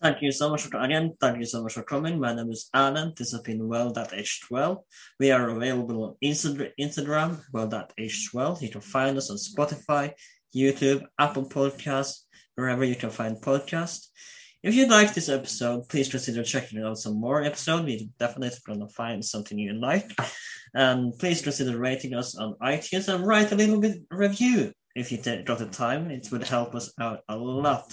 [0.00, 1.14] Thank you so much for again.
[1.20, 2.20] Thank you so much for coming.
[2.20, 3.12] My name is Alan.
[3.16, 4.78] This has been well.h12.
[5.18, 8.62] We are available on Instagram, well.h12.
[8.62, 10.12] You can find us on Spotify,
[10.54, 14.06] YouTube, Apple Podcasts, wherever you can find podcasts.
[14.62, 17.84] If you like this episode, please consider checking out some more episodes.
[17.84, 20.12] We're definitely going to find something you like.
[20.74, 25.18] And please consider rating us on iTunes and write a little bit review if you
[25.42, 26.08] got the time.
[26.12, 27.92] It would help us out a lot.